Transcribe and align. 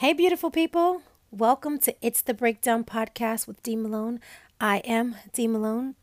Hey, 0.00 0.14
beautiful 0.14 0.50
people. 0.50 1.02
Welcome 1.30 1.78
to 1.80 1.94
It's 2.00 2.22
the 2.22 2.32
Breakdown 2.32 2.84
podcast 2.84 3.46
with 3.46 3.62
D 3.62 3.76
Malone. 3.76 4.18
I 4.58 4.78
am 4.78 5.16
D 5.34 5.46
Malone. 5.46 5.94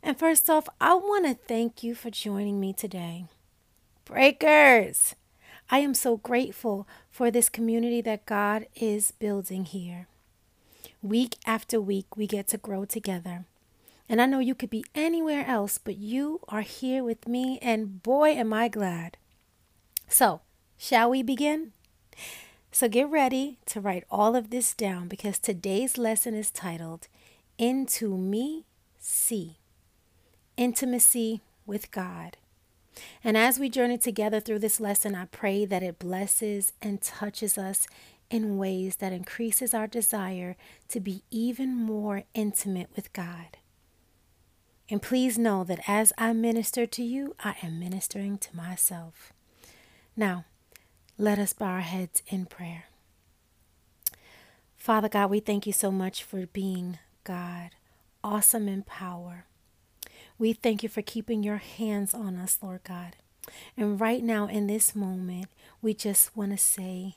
And 0.00 0.16
first 0.16 0.48
off, 0.48 0.68
I 0.80 0.94
want 0.94 1.26
to 1.26 1.34
thank 1.34 1.82
you 1.82 1.96
for 1.96 2.08
joining 2.10 2.60
me 2.60 2.72
today. 2.72 3.24
Breakers, 4.04 5.16
I 5.70 5.80
am 5.80 5.92
so 5.92 6.18
grateful 6.18 6.86
for 7.10 7.32
this 7.32 7.48
community 7.48 8.00
that 8.00 8.26
God 8.26 8.66
is 8.76 9.10
building 9.10 9.64
here. 9.64 10.06
Week 11.02 11.34
after 11.44 11.80
week, 11.80 12.16
we 12.16 12.28
get 12.28 12.46
to 12.50 12.58
grow 12.58 12.84
together. 12.84 13.44
And 14.08 14.22
I 14.22 14.26
know 14.26 14.38
you 14.38 14.54
could 14.54 14.70
be 14.70 14.84
anywhere 14.94 15.44
else, 15.48 15.78
but 15.78 15.96
you 15.96 16.42
are 16.46 16.60
here 16.60 17.02
with 17.02 17.26
me, 17.26 17.58
and 17.60 18.04
boy, 18.04 18.28
am 18.34 18.52
I 18.52 18.68
glad. 18.68 19.16
So, 20.06 20.42
shall 20.78 21.10
we 21.10 21.24
begin? 21.24 21.72
So 22.72 22.88
get 22.88 23.10
ready 23.10 23.58
to 23.66 23.80
write 23.80 24.04
all 24.10 24.36
of 24.36 24.50
this 24.50 24.74
down 24.74 25.08
because 25.08 25.38
today's 25.38 25.98
lesson 25.98 26.34
is 26.34 26.50
titled 26.50 27.08
Into 27.58 28.16
Me 28.16 28.64
See 28.98 29.58
Intimacy 30.56 31.40
with 31.66 31.90
God. 31.90 32.36
And 33.24 33.36
as 33.36 33.58
we 33.58 33.68
journey 33.70 33.98
together 33.98 34.40
through 34.40 34.60
this 34.60 34.78
lesson, 34.78 35.14
I 35.14 35.24
pray 35.26 35.64
that 35.64 35.82
it 35.82 35.98
blesses 35.98 36.72
and 36.80 37.02
touches 37.02 37.58
us 37.58 37.88
in 38.30 38.56
ways 38.56 38.96
that 38.96 39.12
increases 39.12 39.74
our 39.74 39.88
desire 39.88 40.56
to 40.90 41.00
be 41.00 41.24
even 41.30 41.74
more 41.74 42.22
intimate 42.34 42.90
with 42.94 43.12
God. 43.12 43.58
And 44.88 45.02
please 45.02 45.36
know 45.38 45.64
that 45.64 45.80
as 45.88 46.12
I 46.16 46.32
minister 46.32 46.86
to 46.86 47.02
you, 47.02 47.34
I 47.42 47.56
am 47.62 47.80
ministering 47.80 48.38
to 48.38 48.56
myself. 48.56 49.32
Now, 50.16 50.44
let 51.20 51.38
us 51.38 51.52
bow 51.52 51.66
our 51.66 51.80
heads 51.80 52.22
in 52.28 52.46
prayer. 52.46 52.84
Father 54.78 55.10
God, 55.10 55.30
we 55.30 55.38
thank 55.38 55.66
you 55.66 55.72
so 55.72 55.90
much 55.90 56.24
for 56.24 56.46
being 56.46 56.98
God, 57.24 57.72
awesome 58.24 58.66
in 58.68 58.84
power. 58.84 59.44
We 60.38 60.54
thank 60.54 60.82
you 60.82 60.88
for 60.88 61.02
keeping 61.02 61.42
your 61.42 61.58
hands 61.58 62.14
on 62.14 62.36
us, 62.36 62.58
Lord 62.62 62.84
God. 62.84 63.16
And 63.76 64.00
right 64.00 64.22
now, 64.22 64.46
in 64.46 64.66
this 64.66 64.96
moment, 64.96 65.48
we 65.82 65.92
just 65.92 66.34
want 66.34 66.52
to 66.52 66.56
say 66.56 67.16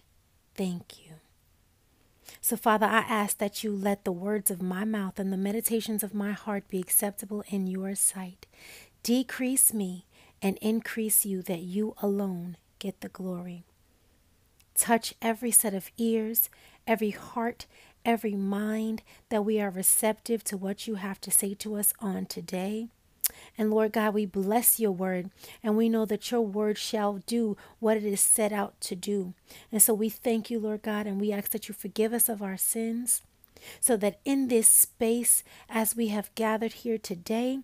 thank 0.54 1.06
you. 1.06 1.14
So, 2.42 2.58
Father, 2.58 2.88
I 2.88 3.06
ask 3.08 3.38
that 3.38 3.64
you 3.64 3.72
let 3.72 4.04
the 4.04 4.12
words 4.12 4.52
of 4.52 4.62
my 4.62 4.84
mouth 4.84 5.18
and 5.18 5.32
the 5.32 5.38
meditations 5.38 6.04
of 6.04 6.14
my 6.14 6.34
heart 6.34 6.68
be 6.68 6.80
acceptable 6.80 7.46
in 7.48 7.68
your 7.68 7.96
sight. 7.96 8.48
Decrease 9.02 9.74
me 9.74 10.08
and 10.42 10.58
increase 10.58 11.26
you, 11.26 11.42
that 11.44 11.62
you 11.62 11.96
alone 12.02 12.58
get 12.80 13.00
the 13.00 13.08
glory. 13.08 13.64
Touch 14.76 15.14
every 15.22 15.52
set 15.52 15.74
of 15.74 15.92
ears, 15.98 16.50
every 16.88 17.12
heart, 17.12 17.66
every 18.06 18.36
mind, 18.36 19.02
that 19.30 19.46
we 19.46 19.62
are 19.62 19.70
receptive 19.70 20.44
to 20.46 20.58
what 20.58 20.88
you 20.88 20.96
have 20.96 21.22
to 21.22 21.32
say 21.32 21.54
to 21.56 21.76
us 21.76 21.94
on 22.00 22.26
today. 22.26 22.88
And 23.58 23.72
Lord 23.72 23.94
God, 23.94 24.14
we 24.14 24.26
bless 24.26 24.80
your 24.80 24.92
word, 24.92 25.30
and 25.64 25.78
we 25.78 25.90
know 25.90 26.06
that 26.06 26.30
your 26.30 26.42
word 26.42 26.78
shall 26.78 27.20
do 27.26 27.56
what 27.80 27.98
it 27.98 28.04
is 28.04 28.20
set 28.20 28.52
out 28.52 28.80
to 28.82 28.96
do. 28.96 29.34
And 29.72 29.82
so 29.82 29.94
we 29.94 30.10
thank 30.10 30.50
you, 30.50 30.60
Lord 30.60 30.82
God, 30.82 31.08
and 31.08 31.22
we 31.22 31.32
ask 31.32 31.52
that 31.52 31.68
you 31.70 31.74
forgive 31.74 32.14
us 32.14 32.28
of 32.28 32.42
our 32.42 32.58
sins, 32.58 33.22
so 33.80 33.96
that 33.98 34.20
in 34.26 34.50
this 34.50 34.68
space, 34.68 35.44
as 35.70 35.96
we 35.96 36.08
have 36.08 36.36
gathered 36.36 36.74
here 36.74 36.98
today, 36.98 37.60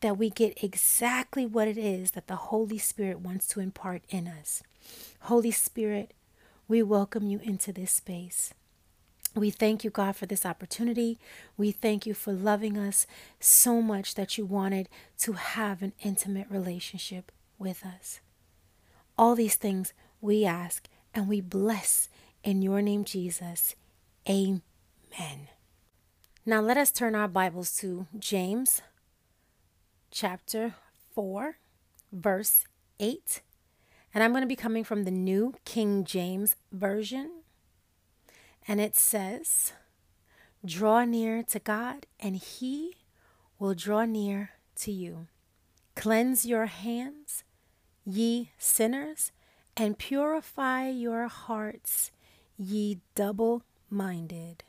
that 0.00 0.16
we 0.16 0.30
get 0.30 0.62
exactly 0.62 1.46
what 1.46 1.68
it 1.68 1.78
is 1.78 2.12
that 2.12 2.28
the 2.28 2.36
Holy 2.36 2.78
Spirit 2.78 3.20
wants 3.20 3.46
to 3.48 3.60
impart 3.60 4.02
in 4.08 4.28
us. 4.28 4.62
Holy 5.22 5.50
Spirit, 5.50 6.12
we 6.68 6.82
welcome 6.82 7.26
you 7.26 7.40
into 7.42 7.72
this 7.72 7.92
space. 7.92 8.54
We 9.34 9.50
thank 9.50 9.82
you, 9.82 9.90
God, 9.90 10.16
for 10.16 10.26
this 10.26 10.44
opportunity. 10.44 11.18
We 11.56 11.72
thank 11.72 12.06
you 12.06 12.12
for 12.14 12.32
loving 12.32 12.76
us 12.76 13.06
so 13.40 13.80
much 13.80 14.14
that 14.14 14.36
you 14.36 14.44
wanted 14.44 14.88
to 15.20 15.32
have 15.32 15.82
an 15.82 15.94
intimate 16.02 16.48
relationship 16.50 17.32
with 17.58 17.84
us. 17.84 18.20
All 19.16 19.34
these 19.34 19.56
things 19.56 19.92
we 20.20 20.44
ask 20.44 20.88
and 21.14 21.28
we 21.28 21.40
bless 21.40 22.08
in 22.44 22.62
your 22.62 22.82
name, 22.82 23.04
Jesus. 23.04 23.74
Amen. 24.28 24.60
Now 26.44 26.60
let 26.60 26.76
us 26.76 26.90
turn 26.90 27.14
our 27.14 27.28
Bibles 27.28 27.76
to 27.78 28.06
James 28.18 28.82
chapter 30.10 30.74
4, 31.14 31.56
verse 32.12 32.64
8 33.00 33.40
and 34.14 34.22
I'm 34.22 34.32
going 34.32 34.42
to 34.42 34.48
be 34.48 34.56
coming 34.56 34.84
from 34.84 35.04
the 35.04 35.10
New 35.10 35.54
King 35.64 36.04
James 36.04 36.56
Version. 36.70 37.42
And 38.68 38.80
it 38.80 38.94
says, 38.94 39.72
Draw 40.64 41.06
near 41.06 41.42
to 41.44 41.58
God, 41.58 42.06
and 42.20 42.36
He 42.36 42.96
will 43.58 43.74
draw 43.74 44.04
near 44.04 44.50
to 44.76 44.92
you. 44.92 45.26
Cleanse 45.96 46.46
your 46.46 46.66
hands, 46.66 47.42
ye 48.04 48.50
sinners, 48.58 49.32
and 49.76 49.98
purify 49.98 50.88
your 50.88 51.28
hearts, 51.28 52.10
ye 52.56 53.00
double 53.14 53.62
minded. 53.90 54.62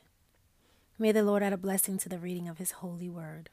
May 0.98 1.12
the 1.12 1.22
Lord 1.22 1.42
add 1.42 1.52
a 1.52 1.58
blessing 1.58 1.98
to 1.98 2.08
the 2.08 2.18
reading 2.18 2.48
of 2.48 2.58
His 2.58 2.72
holy 2.72 3.08
word. 3.08 3.50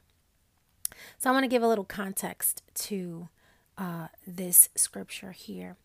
So, 1.17 1.29
I 1.29 1.33
want 1.33 1.43
to 1.43 1.49
give 1.49 1.63
a 1.63 1.67
little 1.67 1.85
context 1.85 2.63
to 2.75 3.29
uh, 3.77 4.07
this 4.25 4.69
scripture 4.75 5.31
here. 5.31 5.77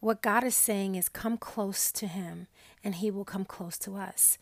What 0.00 0.22
God 0.22 0.44
is 0.44 0.54
saying 0.54 0.94
is, 0.94 1.08
come 1.08 1.36
close 1.36 1.90
to 1.92 2.06
Him, 2.06 2.46
and 2.84 2.96
He 2.96 3.10
will 3.10 3.24
come 3.24 3.44
close 3.44 3.78
to 3.78 3.96
us. 3.96 4.38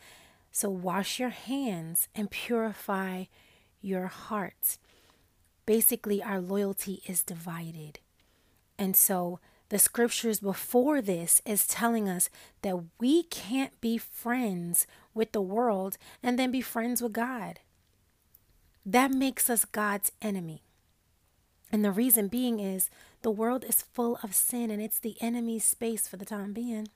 So, 0.51 0.69
wash 0.71 1.19
your 1.19 1.31
hands 1.31 2.09
and 2.15 2.31
purify 2.31 3.25
your 3.81 4.07
hearts. 4.07 4.79
Basically, 5.67 6.23
our 6.23 6.41
loyalty 6.41 7.03
is 7.07 7.23
divided. 7.23 7.99
And 8.79 8.97
so, 8.97 9.41
the 9.69 9.79
scriptures 9.79 10.41
before 10.41 11.01
this 11.01 11.41
is 11.47 11.67
telling 11.67 12.09
us 12.09 12.29
that 12.63 12.85
we 13.01 13.25
can't 13.25 13.81
be 13.81 13.99
friends 13.99 14.87
with 15.15 15.33
the 15.33 15.41
world 15.41 15.97
and 16.23 16.39
then 16.39 16.51
be 16.51 16.61
friends 16.61 17.03
with 17.03 17.13
God. 17.13 17.61
That 18.85 19.11
makes 19.11 19.49
us 19.49 19.65
God's 19.65 20.13
enemy. 20.21 20.63
And 21.73 21.85
the 21.85 21.91
reason 21.91 22.29
being 22.29 22.61
is 22.61 22.91
the 23.23 23.31
world 23.31 23.65
is 23.65 23.83
full 23.83 24.19
of 24.23 24.35
sin 24.35 24.71
and 24.71 24.81
it's 24.81 24.99
the 24.99 25.17
enemy's 25.21 25.65
space 25.65 26.07
for 26.07 26.17
the 26.17 26.25
time 26.25 26.53
being. 26.53 26.89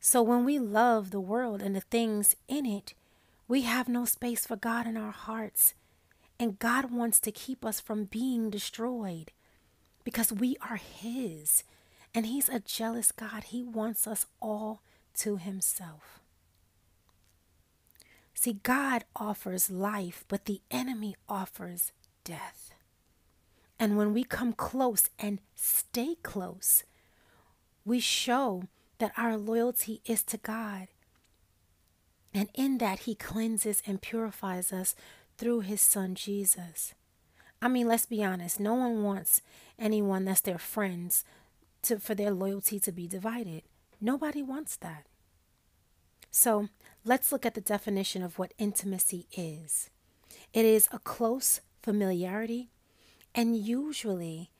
So 0.00 0.22
when 0.22 0.44
we 0.44 0.58
love 0.58 1.10
the 1.10 1.20
world 1.20 1.62
and 1.62 1.74
the 1.74 1.80
things 1.80 2.36
in 2.48 2.66
it, 2.66 2.94
we 3.48 3.62
have 3.62 3.88
no 3.88 4.04
space 4.04 4.46
for 4.46 4.56
God 4.56 4.86
in 4.86 4.96
our 4.96 5.12
hearts. 5.12 5.74
And 6.38 6.58
God 6.58 6.90
wants 6.90 7.20
to 7.20 7.30
keep 7.30 7.64
us 7.64 7.80
from 7.80 8.04
being 8.04 8.50
destroyed 8.50 9.30
because 10.02 10.32
we 10.32 10.56
are 10.68 10.76
His. 10.76 11.64
And 12.14 12.26
He's 12.26 12.48
a 12.48 12.60
jealous 12.60 13.12
God. 13.12 13.44
He 13.44 13.62
wants 13.62 14.06
us 14.06 14.26
all 14.42 14.82
to 15.18 15.36
Himself. 15.36 16.20
See, 18.34 18.58
God 18.62 19.04
offers 19.16 19.70
life, 19.70 20.24
but 20.28 20.44
the 20.44 20.60
enemy 20.70 21.14
offers 21.28 21.92
death. 22.24 22.73
And 23.84 23.98
when 23.98 24.14
we 24.14 24.24
come 24.24 24.54
close 24.54 25.10
and 25.18 25.40
stay 25.54 26.14
close, 26.22 26.84
we 27.84 28.00
show 28.00 28.62
that 28.96 29.12
our 29.14 29.36
loyalty 29.36 30.00
is 30.06 30.22
to 30.22 30.38
God. 30.38 30.88
And 32.32 32.48
in 32.54 32.78
that, 32.78 33.00
He 33.00 33.14
cleanses 33.14 33.82
and 33.86 34.00
purifies 34.00 34.72
us 34.72 34.94
through 35.36 35.60
His 35.60 35.82
Son 35.82 36.14
Jesus. 36.14 36.94
I 37.60 37.68
mean, 37.68 37.86
let's 37.86 38.06
be 38.06 38.24
honest, 38.24 38.58
no 38.58 38.72
one 38.72 39.02
wants 39.02 39.42
anyone 39.78 40.24
that's 40.24 40.40
their 40.40 40.56
friends 40.56 41.22
to, 41.82 41.98
for 41.98 42.14
their 42.14 42.30
loyalty 42.30 42.80
to 42.80 42.90
be 42.90 43.06
divided. 43.06 43.64
Nobody 44.00 44.42
wants 44.42 44.76
that. 44.76 45.04
So 46.30 46.70
let's 47.04 47.30
look 47.30 47.44
at 47.44 47.52
the 47.52 47.60
definition 47.60 48.22
of 48.22 48.38
what 48.38 48.54
intimacy 48.56 49.26
is 49.36 49.90
it 50.54 50.64
is 50.64 50.88
a 50.90 50.98
close 51.00 51.60
familiarity 51.82 52.70
and 53.34 53.56
usually 53.56 54.50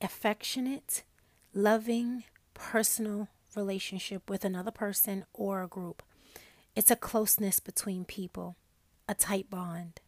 affectionate, 0.00 1.02
loving, 1.54 2.24
personal 2.54 3.28
relationship 3.54 4.28
with 4.30 4.44
another 4.44 4.70
person 4.70 5.24
or 5.32 5.62
a 5.62 5.68
group. 5.68 6.02
It's 6.74 6.90
a 6.90 6.96
closeness 6.96 7.60
between 7.60 8.04
people, 8.04 8.56
a 9.08 9.14
tight 9.14 9.50
bond. 9.50 10.00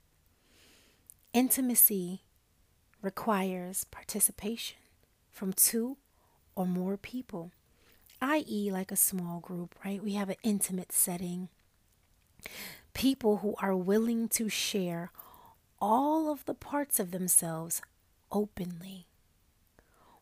Intimacy 1.33 2.23
requires 3.03 3.85
participation 3.85 4.79
from 5.31 5.53
two 5.53 5.99
or 6.57 6.67
more 6.67 6.97
people, 6.97 7.51
i.e., 8.23 8.71
like 8.73 8.91
a 8.91 8.97
small 8.97 9.41
group, 9.41 9.75
right? 9.85 10.03
We 10.03 10.15
have 10.15 10.31
an 10.31 10.37
intimate 10.43 10.93
setting. 10.93 11.49
People 12.95 13.39
who 13.39 13.55
are 13.61 13.77
willing 13.77 14.29
to 14.29 14.49
share 14.49 15.11
all 15.81 16.33
of 16.33 16.45
the 16.47 16.55
parts 16.55 16.99
of 16.99 17.11
themselves 17.11 17.83
openly. 18.35 19.07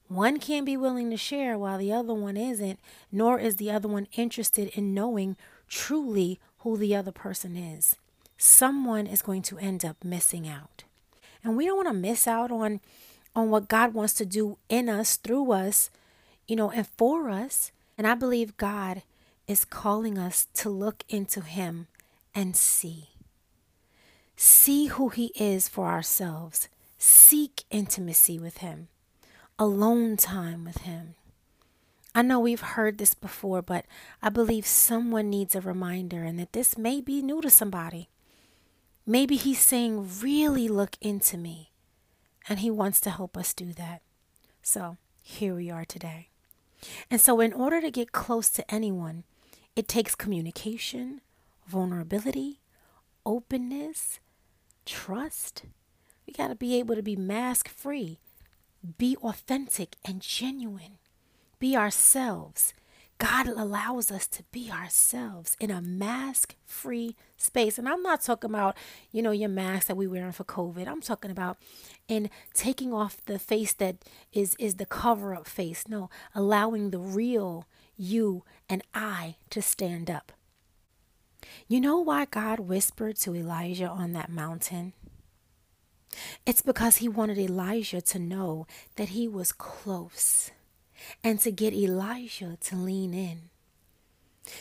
One 0.06 0.38
can't 0.38 0.66
be 0.66 0.76
willing 0.76 1.10
to 1.10 1.16
share 1.16 1.56
while 1.56 1.78
the 1.78 1.92
other 1.92 2.12
one 2.12 2.36
isn't, 2.36 2.78
nor 3.10 3.38
is 3.38 3.56
the 3.56 3.70
other 3.70 3.88
one 3.88 4.06
interested 4.12 4.68
in 4.74 4.92
knowing 4.92 5.36
truly 5.68 6.38
who 6.58 6.76
the 6.76 6.94
other 6.94 7.12
person 7.12 7.56
is. 7.56 7.96
Someone 8.36 9.06
is 9.06 9.22
going 9.22 9.42
to 9.42 9.58
end 9.58 9.84
up 9.84 10.04
missing 10.04 10.46
out. 10.46 10.84
And 11.42 11.56
we 11.56 11.64
don't 11.64 11.76
want 11.76 11.88
to 11.88 11.94
miss 11.94 12.28
out 12.28 12.52
on 12.52 12.80
on 13.34 13.48
what 13.48 13.68
God 13.68 13.94
wants 13.94 14.12
to 14.14 14.26
do 14.26 14.58
in 14.68 14.90
us, 14.90 15.16
through 15.16 15.52
us, 15.52 15.90
you 16.46 16.54
know, 16.54 16.70
and 16.70 16.86
for 16.86 17.30
us. 17.30 17.72
And 17.96 18.06
I 18.06 18.14
believe 18.14 18.58
God 18.58 19.02
is 19.48 19.64
calling 19.64 20.18
us 20.18 20.46
to 20.54 20.68
look 20.68 21.02
into 21.08 21.40
him 21.40 21.86
and 22.34 22.54
see. 22.54 23.08
See 24.36 24.86
who 24.86 25.08
he 25.08 25.32
is 25.34 25.68
for 25.68 25.86
ourselves. 25.86 26.68
Seek 27.04 27.64
intimacy 27.68 28.38
with 28.38 28.58
him. 28.58 28.86
Alone 29.58 30.16
time 30.16 30.64
with 30.64 30.82
him. 30.82 31.16
I 32.14 32.22
know 32.22 32.38
we've 32.38 32.60
heard 32.60 32.98
this 32.98 33.12
before, 33.12 33.60
but 33.60 33.86
I 34.22 34.28
believe 34.28 34.64
someone 34.64 35.28
needs 35.28 35.56
a 35.56 35.60
reminder 35.60 36.22
and 36.22 36.38
that 36.38 36.52
this 36.52 36.78
may 36.78 37.00
be 37.00 37.20
new 37.20 37.40
to 37.40 37.50
somebody. 37.50 38.08
Maybe 39.04 39.34
he's 39.34 39.58
saying, 39.58 40.10
really 40.20 40.68
look 40.68 40.96
into 41.00 41.36
me. 41.36 41.72
And 42.48 42.60
he 42.60 42.70
wants 42.70 43.00
to 43.00 43.10
help 43.10 43.36
us 43.36 43.52
do 43.52 43.72
that. 43.72 44.02
So 44.62 44.96
here 45.24 45.56
we 45.56 45.72
are 45.72 45.84
today. 45.84 46.28
And 47.10 47.20
so, 47.20 47.40
in 47.40 47.52
order 47.52 47.80
to 47.80 47.90
get 47.90 48.12
close 48.12 48.48
to 48.50 48.72
anyone, 48.72 49.24
it 49.74 49.88
takes 49.88 50.14
communication, 50.14 51.20
vulnerability, 51.66 52.60
openness, 53.26 54.20
trust. 54.86 55.64
We 56.26 56.32
got 56.32 56.48
to 56.48 56.54
be 56.54 56.78
able 56.78 56.94
to 56.94 57.02
be 57.02 57.16
mask 57.16 57.68
free, 57.68 58.18
be 58.98 59.16
authentic 59.16 59.96
and 60.04 60.20
genuine 60.20 60.98
be 61.62 61.76
ourselves. 61.76 62.74
God 63.18 63.46
allows 63.46 64.10
us 64.10 64.26
to 64.26 64.42
be 64.50 64.68
ourselves 64.68 65.56
in 65.60 65.70
a 65.70 65.80
mask 65.80 66.56
free 66.66 67.14
space. 67.36 67.78
And 67.78 67.88
I'm 67.88 68.02
not 68.02 68.20
talking 68.20 68.50
about, 68.50 68.76
you 69.12 69.22
know, 69.22 69.30
your 69.30 69.48
mask 69.48 69.86
that 69.86 69.96
we're 69.96 70.10
wearing 70.10 70.32
for 70.32 70.42
COVID. 70.42 70.88
I'm 70.88 71.00
talking 71.00 71.30
about 71.30 71.58
in 72.08 72.30
taking 72.52 72.92
off 72.92 73.24
the 73.26 73.38
face 73.38 73.72
that 73.74 73.98
is 74.32 74.56
is 74.58 74.74
the 74.74 74.86
cover 74.86 75.36
up 75.36 75.46
face. 75.46 75.86
No, 75.86 76.10
allowing 76.34 76.90
the 76.90 76.98
real 76.98 77.68
you 77.96 78.42
and 78.68 78.82
I 78.92 79.36
to 79.50 79.62
stand 79.62 80.10
up. 80.10 80.32
You 81.68 81.80
know 81.80 81.98
why 81.98 82.24
God 82.24 82.58
whispered 82.58 83.18
to 83.18 83.36
Elijah 83.36 83.88
on 83.88 84.14
that 84.14 84.30
mountain? 84.30 84.94
It's 86.44 86.62
because 86.62 86.96
he 86.96 87.08
wanted 87.08 87.38
Elijah 87.38 88.00
to 88.00 88.18
know 88.18 88.66
that 88.96 89.10
he 89.10 89.26
was 89.28 89.52
close 89.52 90.50
and 91.22 91.40
to 91.40 91.50
get 91.50 91.72
Elijah 91.72 92.56
to 92.60 92.76
lean 92.76 93.14
in. 93.14 93.50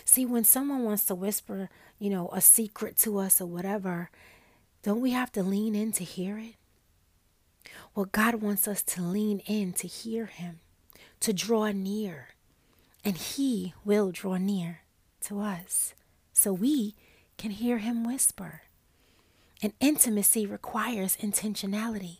See, 0.06 0.25
when 0.25 0.44
someone 0.44 0.83
wants 0.83 1.06
to 1.06 1.15
whisper, 1.15 1.69
you 2.00 2.09
know, 2.09 2.30
a 2.30 2.42
secret 2.42 2.98
to 3.00 3.18
us 3.18 3.42
or 3.42 3.48
whatever, 3.48 4.09
don't 4.83 5.01
we 5.01 5.12
have 5.12 5.31
to 5.33 5.44
lean 5.44 5.75
in 5.75 5.92
to 5.94 6.03
hear 6.03 6.38
it? 6.38 6.56
Well, 7.95 8.06
God 8.06 8.36
wants 8.36 8.68
us 8.68 8.81
to 8.83 9.01
lean 9.01 9.39
in 9.45 9.74
to 9.74 9.88
hear 9.88 10.27
Him, 10.27 10.59
to 11.19 11.33
draw 11.33 11.71
near, 11.71 12.30
and 13.04 13.18
He 13.18 13.74
will 13.83 14.12
draw 14.12 14.38
near 14.38 14.81
to 15.21 15.39
us 15.39 15.94
so 16.33 16.54
we 16.54 16.95
can 17.38 17.51
hear 17.51 17.80
Him 17.80 18.04
whisper. 18.04 18.62
And 19.62 19.74
intimacy 19.80 20.46
requires 20.46 21.18
intentionality. 21.18 22.18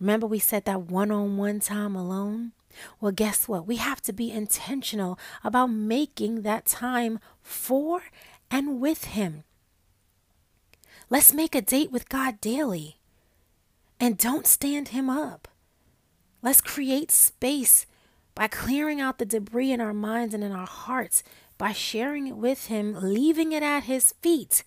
Remember, 0.00 0.26
we 0.26 0.38
said 0.38 0.64
that 0.64 0.82
one 0.82 1.10
on 1.10 1.36
one 1.36 1.60
time 1.60 1.94
alone? 1.94 2.52
Well, 3.00 3.12
guess 3.12 3.48
what? 3.48 3.66
We 3.66 3.76
have 3.76 4.00
to 4.02 4.12
be 4.12 4.30
intentional 4.30 5.18
about 5.42 5.66
making 5.66 6.42
that 6.42 6.66
time 6.66 7.18
for 7.42 8.02
and 8.50 8.80
with 8.80 9.04
Him. 9.04 9.44
Let's 11.10 11.32
make 11.32 11.54
a 11.54 11.62
date 11.62 11.90
with 11.90 12.08
God 12.08 12.40
daily 12.40 12.98
and 13.98 14.16
don't 14.16 14.46
stand 14.46 14.88
Him 14.88 15.10
up. 15.10 15.48
Let's 16.42 16.60
create 16.60 17.10
space 17.10 17.86
by 18.34 18.46
clearing 18.46 19.00
out 19.00 19.18
the 19.18 19.26
debris 19.26 19.72
in 19.72 19.80
our 19.80 19.94
minds 19.94 20.32
and 20.32 20.44
in 20.44 20.52
our 20.52 20.66
hearts, 20.66 21.24
by 21.56 21.72
sharing 21.72 22.28
it 22.28 22.36
with 22.36 22.66
Him, 22.66 22.94
leaving 22.94 23.50
it 23.50 23.64
at 23.64 23.84
His 23.84 24.14
feet, 24.22 24.62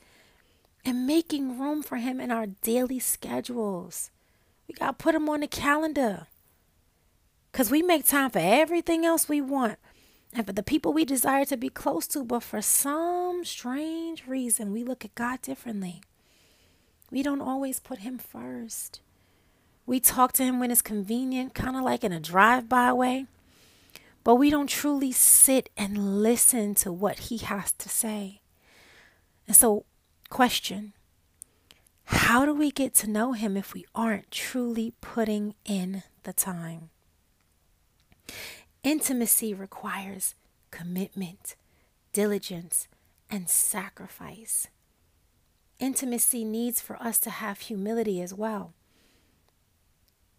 and 0.84 1.06
making 1.06 1.60
room 1.60 1.84
for 1.84 1.98
Him 1.98 2.20
in 2.20 2.32
our 2.32 2.48
daily 2.48 3.00
schedules. 3.00 4.12
We 4.68 4.74
got 4.74 4.88
to 4.88 5.04
put 5.04 5.16
Him 5.16 5.30
on 5.30 5.42
the 5.42 5.48
calendar. 5.48 6.28
Because 7.52 7.70
we 7.70 7.82
make 7.82 8.06
time 8.06 8.30
for 8.30 8.40
everything 8.40 9.06
else 9.06 9.28
we 9.28 9.42
want 9.42 9.78
and 10.34 10.46
for 10.46 10.54
the 10.54 10.64
people 10.64 10.94
we 10.94 11.04
desire 11.04 11.46
to 11.46 11.58
be 11.58 11.70
close 11.70 12.08
to, 12.08 12.24
but 12.24 12.44
for 12.44 12.62
some 12.62 13.44
strange 13.44 14.26
reason, 14.26 14.72
we 14.72 14.84
look 14.84 15.04
at 15.04 15.16
God 15.16 15.42
differently. 15.42 16.02
We 17.10 17.22
don't 17.22 17.42
always 17.42 17.80
put 17.80 18.00
Him 18.00 18.18
first. 18.18 19.02
We 19.86 20.00
talk 20.00 20.32
to 20.34 20.44
Him 20.44 20.60
when 20.60 20.72
it's 20.72 20.82
convenient, 20.82 21.54
kind 21.54 21.76
of 21.76 21.84
like 21.84 22.04
in 22.06 22.14
a 22.14 22.20
drive 22.20 22.70
by 22.70 22.94
way, 22.94 23.26
but 24.24 24.36
we 24.36 24.50
don't 24.50 24.70
truly 24.70 25.12
sit 25.12 25.70
and 25.76 26.22
listen 26.24 26.76
to 26.76 26.94
what 26.94 27.20
He 27.20 27.38
has 27.40 27.74
to 27.74 27.90
say. 27.90 28.40
And 29.48 29.56
so, 29.56 29.84
question 30.32 30.94
How 32.06 32.46
do 32.46 32.54
we 32.54 32.72
get 32.72 32.96
to 32.96 33.10
know 33.10 33.34
Him 33.34 33.56
if 33.56 33.74
we 33.76 33.86
aren't 33.94 34.32
truly 34.32 34.94
putting 35.02 35.54
in 35.66 36.04
the 36.24 36.34
time? 36.34 36.90
Intimacy 38.84 39.54
requires 39.54 40.34
commitment, 40.72 41.56
diligence, 42.14 42.88
and 43.30 43.50
sacrifice. 43.50 44.68
Intimacy 45.80 46.46
needs 46.46 46.80
for 46.80 46.96
us 46.96 47.20
to 47.20 47.30
have 47.30 47.60
humility 47.60 48.22
as 48.22 48.34
well. 48.34 48.74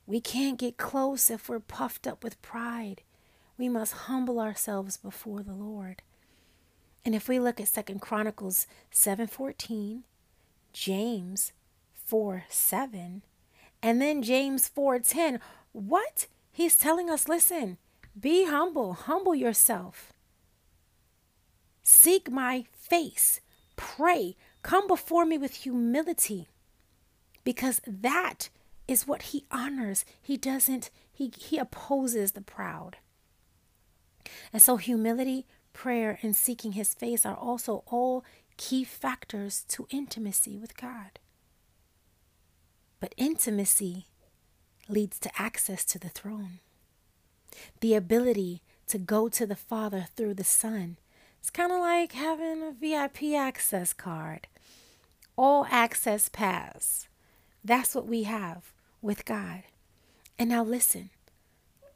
We 0.07 0.21
can't 0.21 0.59
get 0.59 0.79
close 0.79 1.31
if 1.31 1.49
we're 1.49 1.61
puffed 1.61 2.07
up 2.07 2.25
with 2.25 2.41
pride. 2.43 3.03
We 3.59 3.69
must 3.69 3.93
humble 3.93 4.41
ourselves 4.41 4.97
before 4.97 5.43
the 5.43 5.53
Lord. 5.55 6.03
And 7.05 7.15
if 7.15 7.29
we 7.29 7.39
look 7.39 7.61
at 7.61 7.69
Second 7.69 8.01
Chronicles 8.01 8.67
7:14, 8.93 10.05
James 10.73 11.53
4:7, 12.09 13.23
and 13.83 14.01
then 14.01 14.23
James 14.23 14.69
4:10, 14.69 15.41
what? 15.73 16.27
He's 16.53 16.77
telling 16.77 17.09
us, 17.11 17.29
listen, 17.29 17.79
be 18.19 18.45
humble, 18.45 18.93
humble 18.93 19.35
yourself. 19.35 20.13
Seek 21.83 22.31
my 22.31 22.67
face, 22.73 23.41
pray, 23.75 24.37
come 24.63 24.87
before 24.87 25.25
me 25.25 25.39
with 25.39 25.55
humility, 25.65 26.49
because 27.43 27.81
that 27.87 28.51
is 28.87 29.07
what 29.07 29.23
he 29.23 29.47
honors. 29.51 30.05
He 30.21 30.37
doesn't, 30.37 30.91
he, 31.11 31.33
he 31.37 31.59
opposes 31.59 32.33
the 32.33 32.43
proud. 32.43 32.99
And 34.53 34.63
so, 34.63 34.77
humility, 34.77 35.47
prayer, 35.73 36.19
and 36.23 36.35
seeking 36.37 36.73
his 36.73 36.95
face 36.95 37.25
are 37.27 37.37
also 37.37 37.83
all 37.87 38.25
key 38.57 38.85
factors 38.85 39.65
to 39.69 39.87
intimacy 39.91 40.57
with 40.57 40.77
God. 40.77 41.19
But 43.01 43.15
intimacy 43.17 44.07
leads 44.89 45.19
to 45.21 45.31
access 45.41 45.85
to 45.87 45.99
the 45.99 46.09
throne 46.09 46.61
the 47.81 47.95
ability 47.95 48.63
to 48.87 48.99
go 48.99 49.29
to 49.29 49.47
the 49.47 49.57
Father 49.57 50.07
through 50.17 50.35
the 50.35 50.45
Son. 50.45 50.97
It's 51.39 51.51
kind 51.51 51.73
of 51.73 51.81
like 51.81 52.13
having 52.13 52.63
a 52.63 52.73
VIP 52.73 53.35
access 53.35 53.93
card, 53.93 54.47
all 55.37 55.67
access 55.71 56.29
pass. 56.29 57.09
That's 57.65 57.95
what 57.95 58.07
we 58.07 58.25
have 58.25 58.73
with 59.01 59.25
God. 59.25 59.65
And 60.39 60.51
now 60.51 60.63
listen, 60.63 61.11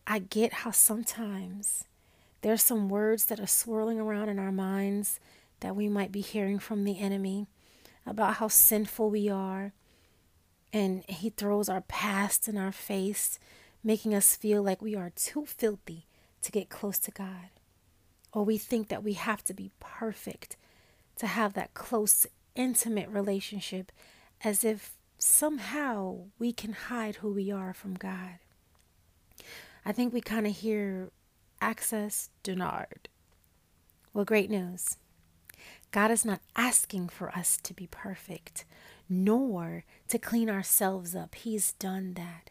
I 0.06 0.18
get 0.18 0.52
how 0.52 0.71
sometimes 0.71 1.85
there's 2.47 2.62
some 2.62 2.88
words 2.88 3.25
that 3.25 3.41
are 3.41 3.47
swirling 3.49 3.99
around 3.99 4.29
in 4.29 4.38
our 4.38 4.53
minds 4.53 5.19
that 5.59 5.75
we 5.75 5.88
might 5.88 6.12
be 6.12 6.21
hearing 6.21 6.61
from 6.61 6.85
the 6.85 7.00
enemy 7.00 7.49
about 8.07 8.35
how 8.35 8.47
sinful 8.47 9.11
we 9.11 9.29
are. 9.29 9.73
And 10.73 11.03
he 11.09 11.31
throws 11.31 11.69
our 11.69 11.81
past 11.81 12.47
in 12.47 12.57
our 12.57 12.71
face 12.71 13.41
making 13.83 14.15
us 14.15 14.37
feel 14.37 14.62
like 14.62 14.81
we 14.81 14.95
are 14.95 15.11
too 15.17 15.45
filthy 15.45 16.07
to 16.43 16.53
get 16.53 16.69
close 16.69 17.00
to 17.00 17.11
God. 17.11 17.50
Or 18.33 18.45
we 18.45 18.59
think 18.59 18.91
that 18.91 19.03
we 19.03 19.15
have 19.15 19.43
to 19.47 19.53
be 19.53 19.73
perfect 19.81 20.57
to 21.17 21.26
have 21.26 21.55
that 21.55 21.75
close, 21.75 22.29
intimate 22.55 23.09
relationship 23.09 23.91
as 24.45 24.62
if 24.62 24.95
somehow 25.19 26.19
we 26.38 26.53
can 26.53 26.75
hide 26.75 27.17
who 27.17 27.33
we 27.33 27.50
are 27.50 27.75
from 27.75 27.95
God. 27.95 28.38
I 29.85 29.91
think 29.91 30.12
we 30.12 30.21
kind 30.21 30.47
of 30.47 30.55
hear 30.55 31.11
access 31.60 32.30
denied. 32.42 33.08
Well, 34.12 34.25
great 34.25 34.50
news. 34.50 34.96
God 35.90 36.10
is 36.10 36.25
not 36.25 36.40
asking 36.56 37.08
for 37.08 37.30
us 37.30 37.56
to 37.62 37.75
be 37.75 37.86
perfect, 37.90 38.64
nor 39.08 39.84
to 40.08 40.18
clean 40.18 40.50
ourselves 40.50 41.14
up. 41.14 41.34
He's 41.34 41.72
done 41.72 42.14
that. 42.14 42.50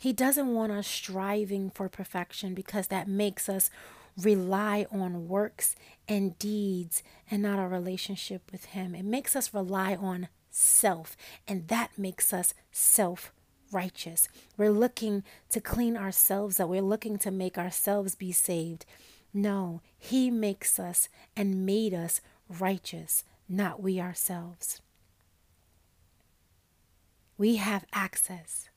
He 0.00 0.12
doesn't 0.12 0.54
want 0.54 0.72
us 0.72 0.86
striving 0.86 1.70
for 1.70 1.88
perfection 1.88 2.54
because 2.54 2.86
that 2.86 3.08
makes 3.08 3.48
us 3.48 3.70
rely 4.16 4.86
on 4.90 5.28
works 5.28 5.74
and 6.08 6.38
deeds 6.38 7.02
and 7.30 7.42
not 7.42 7.58
our 7.58 7.68
relationship 7.68 8.50
with 8.50 8.66
Him. 8.66 8.94
It 8.94 9.04
makes 9.04 9.36
us 9.36 9.54
rely 9.54 9.94
on 9.96 10.28
self, 10.50 11.16
and 11.46 11.68
that 11.68 11.90
makes 11.98 12.32
us 12.32 12.54
self 12.72 13.32
righteous. 13.72 14.28
We're 14.56 14.70
looking 14.70 15.22
to 15.50 15.60
clean 15.60 15.96
ourselves 15.96 16.60
up, 16.60 16.68
we're 16.68 16.82
looking 16.82 17.18
to 17.18 17.30
make 17.30 17.58
ourselves 17.58 18.14
be 18.14 18.32
saved. 18.32 18.86
No, 19.32 19.80
He 19.98 20.30
makes 20.30 20.78
us 20.78 21.08
and 21.36 21.64
made 21.64 21.94
us 21.94 22.20
righteous, 22.48 23.24
not 23.48 23.82
we 23.82 24.00
ourselves. 24.00 24.80
We 27.38 27.56
have 27.56 27.86
access. 27.92 28.68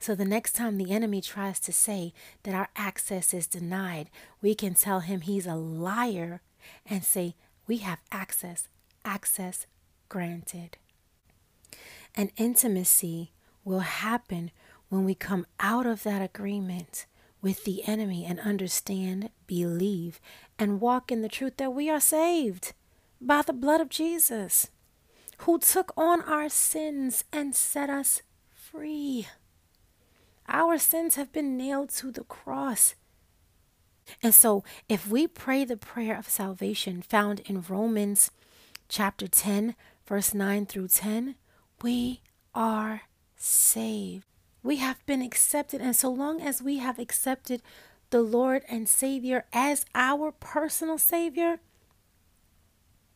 So 0.00 0.14
the 0.14 0.24
next 0.24 0.52
time 0.52 0.78
the 0.78 0.90
enemy 0.92 1.20
tries 1.20 1.60
to 1.60 1.72
say 1.72 2.14
that 2.42 2.54
our 2.54 2.68
access 2.74 3.34
is 3.34 3.46
denied, 3.46 4.08
we 4.40 4.54
can 4.54 4.74
tell 4.74 5.00
him 5.00 5.20
he's 5.20 5.46
a 5.46 5.54
liar 5.54 6.40
and 6.86 7.04
say, 7.04 7.34
We 7.66 7.78
have 7.78 8.00
access, 8.10 8.68
access 9.04 9.66
granted. 10.08 10.78
And 12.16 12.32
intimacy 12.38 13.32
will 13.64 13.80
happen 13.80 14.50
when 14.88 15.04
we 15.04 15.14
come 15.14 15.46
out 15.58 15.86
of 15.86 16.02
that 16.02 16.22
agreement 16.22 17.06
with 17.42 17.64
the 17.64 17.86
enemy 17.86 18.24
and 18.24 18.38
understand, 18.40 19.30
believe, 19.46 20.20
and 20.58 20.80
walk 20.80 21.10
in 21.10 21.22
the 21.22 21.28
truth 21.28 21.56
that 21.56 21.72
we 21.72 21.88
are 21.88 22.00
saved 22.00 22.72
by 23.20 23.42
the 23.42 23.52
blood 23.52 23.80
of 23.80 23.88
Jesus, 23.88 24.70
who 25.38 25.58
took 25.58 25.92
on 25.96 26.22
our 26.22 26.48
sins 26.48 27.24
and 27.32 27.54
set 27.54 27.88
us 27.88 28.22
free. 28.50 29.26
Our 30.48 30.78
sins 30.78 31.14
have 31.14 31.32
been 31.32 31.56
nailed 31.56 31.90
to 31.90 32.10
the 32.10 32.24
cross. 32.24 32.94
And 34.22 34.34
so, 34.34 34.64
if 34.88 35.06
we 35.06 35.26
pray 35.28 35.64
the 35.64 35.76
prayer 35.76 36.18
of 36.18 36.28
salvation 36.28 37.00
found 37.00 37.40
in 37.40 37.62
Romans 37.62 38.30
chapter 38.88 39.28
10, 39.28 39.76
verse 40.06 40.34
9 40.34 40.66
through 40.66 40.88
10, 40.88 41.36
we 41.82 42.20
are 42.54 43.02
saved. 43.40 44.24
We 44.62 44.76
have 44.76 45.04
been 45.06 45.22
accepted. 45.22 45.80
And 45.80 45.96
so 45.96 46.10
long 46.10 46.40
as 46.40 46.62
we 46.62 46.78
have 46.78 46.98
accepted 46.98 47.62
the 48.10 48.20
Lord 48.20 48.62
and 48.68 48.88
Savior 48.88 49.46
as 49.52 49.86
our 49.94 50.32
personal 50.32 50.98
Savior, 50.98 51.60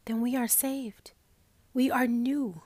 then 0.07 0.21
we 0.21 0.35
are 0.37 0.49
saved. 0.49 1.12
We 1.73 1.90
are 1.90 2.07
new. 2.07 2.62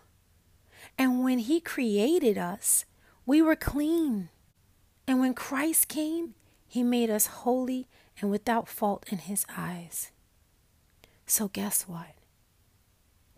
And 0.97 1.25
when 1.25 1.41
He 1.41 1.61
created 1.61 2.39
us, 2.39 2.85
we 3.27 3.43
were 3.43 3.57
clean. 3.57 4.29
And 5.07 5.21
when 5.21 5.35
Christ 5.35 5.89
came, 5.89 6.35
He 6.67 6.83
made 6.83 7.11
us 7.11 7.27
holy 7.27 7.89
and 8.21 8.31
without 8.31 8.69
fault 8.69 9.05
in 9.11 9.19
His 9.19 9.45
eyes. 9.57 10.13
So, 11.27 11.49
guess 11.49 11.83
what? 11.83 12.15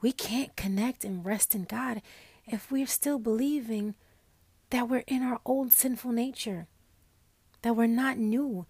We 0.00 0.12
can't 0.12 0.56
connect 0.56 1.04
and 1.04 1.24
rest 1.24 1.54
in 1.54 1.64
God 1.64 2.02
if 2.46 2.70
we're 2.70 2.86
still 2.86 3.18
believing 3.18 3.94
that 4.70 4.88
we're 4.88 5.04
in 5.06 5.22
our 5.22 5.40
old 5.44 5.72
sinful 5.72 6.12
nature, 6.12 6.66
that 7.62 7.76
we're 7.76 7.86
not 7.86 8.18
new, 8.18 8.66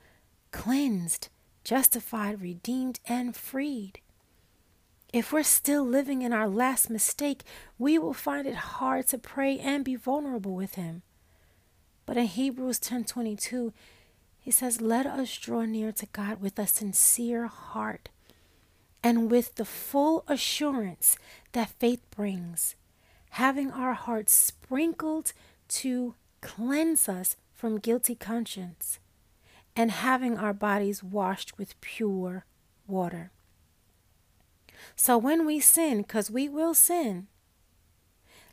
cleansed, 0.50 1.28
justified, 1.64 2.40
redeemed, 2.40 3.00
and 3.06 3.36
freed. 3.36 4.00
If 5.12 5.32
we're 5.32 5.42
still 5.42 5.84
living 5.84 6.22
in 6.22 6.32
our 6.32 6.48
last 6.48 6.88
mistake, 6.88 7.42
we 7.78 7.98
will 7.98 8.14
find 8.14 8.46
it 8.46 8.54
hard 8.54 9.08
to 9.08 9.18
pray 9.18 9.58
and 9.58 9.84
be 9.84 9.96
vulnerable 9.96 10.54
with 10.54 10.76
him. 10.76 11.02
But 12.06 12.16
in 12.16 12.26
Hebrews 12.26 12.78
10:22, 12.78 13.72
he 14.38 14.50
says, 14.50 14.80
"Let 14.80 15.06
us 15.06 15.36
draw 15.36 15.64
near 15.64 15.92
to 15.92 16.06
God 16.06 16.40
with 16.40 16.58
a 16.58 16.66
sincere 16.66 17.46
heart 17.46 18.08
and 19.02 19.30
with 19.30 19.56
the 19.56 19.64
full 19.64 20.24
assurance 20.28 21.16
that 21.52 21.78
faith 21.78 22.08
brings, 22.10 22.76
having 23.30 23.70
our 23.70 23.94
hearts 23.94 24.32
sprinkled 24.32 25.32
to 25.70 26.14
cleanse 26.40 27.08
us 27.08 27.36
from 27.54 27.78
guilty 27.78 28.14
conscience, 28.14 28.98
and 29.76 29.90
having 29.90 30.38
our 30.38 30.52
bodies 30.52 31.02
washed 31.02 31.58
with 31.58 31.80
pure 31.80 32.44
water. 32.86 33.30
So 34.96 35.18
when 35.18 35.46
we 35.46 35.60
sin, 35.60 36.02
because 36.02 36.30
we 36.30 36.48
will 36.48 36.74
sin, 36.74 37.28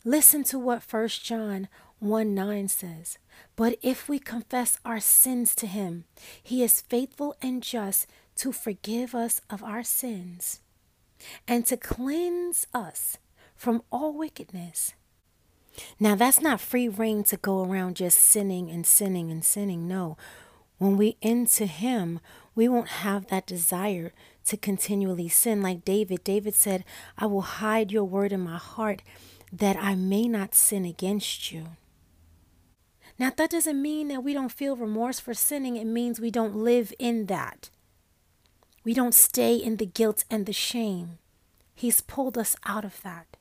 listen 0.03 0.43
to 0.45 0.59
what 0.59 0.83
1 0.89 1.07
John 1.07 1.67
1 1.99 2.33
9 2.35 2.67
says. 2.67 3.17
But 3.55 3.77
if 3.81 4.07
we 4.07 4.19
confess 4.19 4.77
our 4.85 4.99
sins 4.99 5.55
to 5.55 5.67
him, 5.67 6.05
he 6.41 6.63
is 6.63 6.81
faithful 6.81 7.35
and 7.41 7.63
just 7.63 8.07
to 8.37 8.51
forgive 8.51 9.15
us 9.15 9.41
of 9.49 9.63
our 9.63 9.83
sins 9.83 10.59
and 11.47 11.65
to 11.65 11.77
cleanse 11.77 12.67
us 12.73 13.17
from 13.55 13.81
all 13.91 14.13
wickedness. 14.13 14.93
Now, 15.99 16.15
that's 16.15 16.41
not 16.41 16.61
free 16.61 16.87
reign 16.87 17.23
to 17.25 17.37
go 17.37 17.63
around 17.63 17.95
just 17.97 18.19
sinning 18.19 18.69
and 18.69 18.85
sinning 18.85 19.31
and 19.31 19.43
sinning. 19.43 19.87
No. 19.87 20.17
When 20.77 20.97
we 20.97 21.17
enter 21.21 21.65
Him, 21.65 22.19
we 22.55 22.67
won't 22.67 22.89
have 22.89 23.27
that 23.27 23.47
desire 23.47 24.13
to 24.45 24.57
continually 24.57 25.29
sin. 25.29 25.61
Like 25.61 25.85
David, 25.85 26.23
David 26.23 26.55
said, 26.55 26.83
I 27.17 27.25
will 27.25 27.41
hide 27.41 27.91
your 27.91 28.05
word 28.05 28.31
in 28.31 28.41
my 28.41 28.57
heart 28.57 29.01
that 29.51 29.77
I 29.77 29.95
may 29.95 30.27
not 30.27 30.55
sin 30.55 30.85
against 30.85 31.51
you. 31.51 31.67
Now, 33.19 33.31
that 33.35 33.49
doesn't 33.49 33.81
mean 33.81 34.09
that 34.09 34.23
we 34.23 34.33
don't 34.33 34.51
feel 34.51 34.75
remorse 34.75 35.19
for 35.19 35.33
sinning, 35.33 35.75
it 35.75 35.85
means 35.85 36.19
we 36.19 36.31
don't 36.31 36.55
live 36.55 36.93
in 36.99 37.25
that. 37.27 37.69
We 38.83 38.93
don't 38.93 39.15
stay 39.15 39.55
in 39.55 39.77
the 39.77 39.85
guilt 39.85 40.23
and 40.29 40.45
the 40.45 40.53
shame. 40.53 41.17
He's 41.73 42.01
pulled 42.01 42.37
us 42.37 42.55
out 42.65 42.85
of 42.85 43.01
that. 43.01 43.37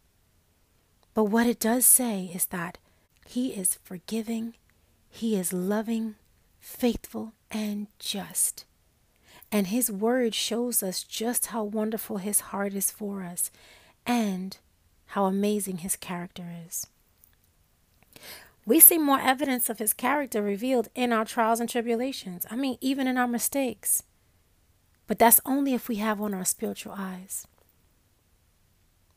But 1.17 1.25
what 1.25 1.47
it 1.47 1.59
does 1.59 1.87
say 1.87 2.31
is 2.35 2.45
that 2.47 2.77
He 3.27 3.55
is 3.55 3.79
forgiving, 3.83 4.53
He 5.09 5.35
is 5.35 5.51
loving, 5.51 6.17
faithful, 6.61 7.33
and 7.51 7.87
just. 7.99 8.67
And 9.51 9.69
His 9.69 9.91
word 9.91 10.35
shows 10.35 10.83
us 10.83 11.03
just 11.03 11.47
how 11.47 11.65
wonderful 11.65 12.19
His 12.19 12.41
heart 12.53 12.75
is 12.75 12.91
for 12.91 13.23
us 13.23 13.51
and 14.05 14.59
how 15.07 15.25
amazing 15.25 15.79
His 15.79 15.97
character 15.97 16.53
is. 16.67 16.87
We 18.67 18.79
see 18.79 18.99
more 18.99 19.19
evidence 19.19 19.71
of 19.71 19.79
His 19.79 19.95
character 19.95 20.43
revealed 20.43 20.89
in 20.95 21.15
our 21.15 21.25
trials 21.25 21.61
and 21.61 21.71
tribulations. 21.71 22.45
I 22.51 22.57
mean, 22.57 22.77
even 22.83 23.07
in 23.07 23.17
our 23.17 23.27
mistakes. 23.27 24.03
But 25.07 25.19
that's 25.19 25.41
only 25.47 25.73
if 25.73 25.89
we 25.89 25.97
have 25.97 26.21
on 26.21 26.35
our 26.35 26.45
spiritual 26.45 26.95
eyes. 26.95 27.47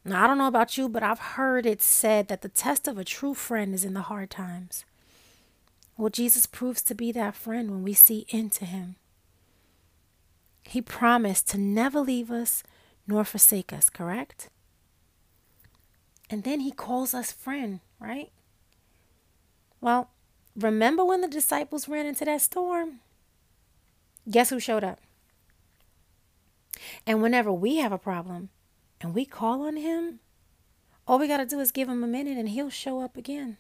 Now, 0.06 0.24
I 0.24 0.28
don't 0.28 0.38
know 0.38 0.48
about 0.48 0.78
you, 0.78 0.88
but 0.90 1.04
I've 1.04 1.20
heard 1.20 1.66
it 1.66 1.82
said 1.82 2.28
that 2.30 2.42
the 2.42 2.50
test 2.50 2.88
of 2.88 2.98
a 2.98 3.04
true 3.04 3.34
friend 3.34 3.74
is 3.74 3.84
in 3.84 3.94
the 3.94 4.04
hard 4.04 4.30
times. 4.30 4.86
Well, 5.98 6.10
Jesus 6.10 6.46
proves 6.46 6.82
to 6.84 6.96
be 6.96 7.12
that 7.12 7.36
friend 7.36 7.70
when 7.70 7.84
we 7.84 7.94
see 7.94 8.26
into 8.30 8.64
him. 8.66 8.96
He 10.64 10.82
promised 10.82 11.50
to 11.50 11.58
never 11.58 12.00
leave 12.00 12.32
us 12.32 12.64
nor 13.06 13.26
forsake 13.26 13.74
us, 13.74 13.90
correct? 13.90 14.50
And 16.30 16.44
then 16.44 16.62
he 16.62 16.72
calls 16.72 17.14
us 17.14 17.32
friend, 17.32 17.80
right? 18.00 18.32
Well, 19.82 20.12
remember 20.56 21.04
when 21.04 21.22
the 21.22 21.28
disciples 21.28 21.90
ran 21.90 22.06
into 22.06 22.24
that 22.26 22.42
storm? 22.42 23.00
Guess 24.30 24.52
who 24.52 24.60
showed 24.60 24.84
up? 24.84 25.00
And 27.06 27.22
whenever 27.22 27.52
we 27.52 27.78
have 27.78 27.92
a 27.92 27.98
problem, 27.98 28.50
and 29.02 29.14
we 29.14 29.26
call 29.26 29.62
on 29.62 29.78
Him, 29.78 30.20
all 31.08 31.20
we 31.20 31.28
got 31.28 31.38
to 31.38 31.46
do 31.46 31.60
is 31.60 31.72
give 31.72 31.90
Him 31.90 32.04
a 32.04 32.08
minute 32.08 32.38
and 32.38 32.50
He'll 32.50 32.70
show 32.70 33.02
up 33.02 33.18
again. 33.18 33.58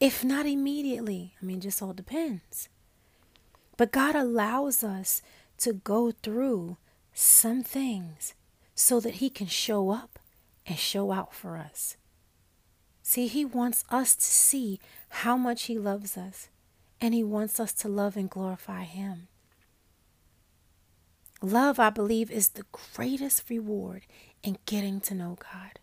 If 0.00 0.24
not 0.24 0.46
immediately, 0.46 1.34
I 1.40 1.44
mean, 1.44 1.60
just 1.60 1.80
all 1.80 1.92
depends. 1.92 2.68
But 3.76 3.92
God 3.92 4.14
allows 4.14 4.82
us 4.82 5.22
to 5.58 5.72
go 5.72 6.10
through 6.10 6.76
some 7.14 7.62
things 7.62 8.34
so 8.74 8.98
that 9.00 9.14
He 9.14 9.30
can 9.30 9.46
show 9.46 9.90
up 9.90 10.18
and 10.66 10.78
show 10.78 11.12
out 11.12 11.34
for 11.34 11.56
us. 11.56 11.96
See, 13.02 13.26
He 13.28 13.44
wants 13.44 13.84
us 13.90 14.14
to 14.16 14.22
see 14.24 14.80
how 15.08 15.36
much 15.36 15.64
He 15.64 15.78
loves 15.78 16.16
us, 16.16 16.48
and 17.00 17.14
He 17.14 17.22
wants 17.22 17.60
us 17.60 17.72
to 17.74 17.88
love 17.88 18.16
and 18.16 18.30
glorify 18.30 18.84
Him. 18.84 19.28
Love, 21.42 21.80
I 21.80 21.90
believe, 21.90 22.30
is 22.30 22.50
the 22.50 22.64
greatest 22.70 23.50
reward 23.50 24.06
in 24.44 24.58
getting 24.64 25.00
to 25.02 25.14
know 25.14 25.36
God. 25.52 25.80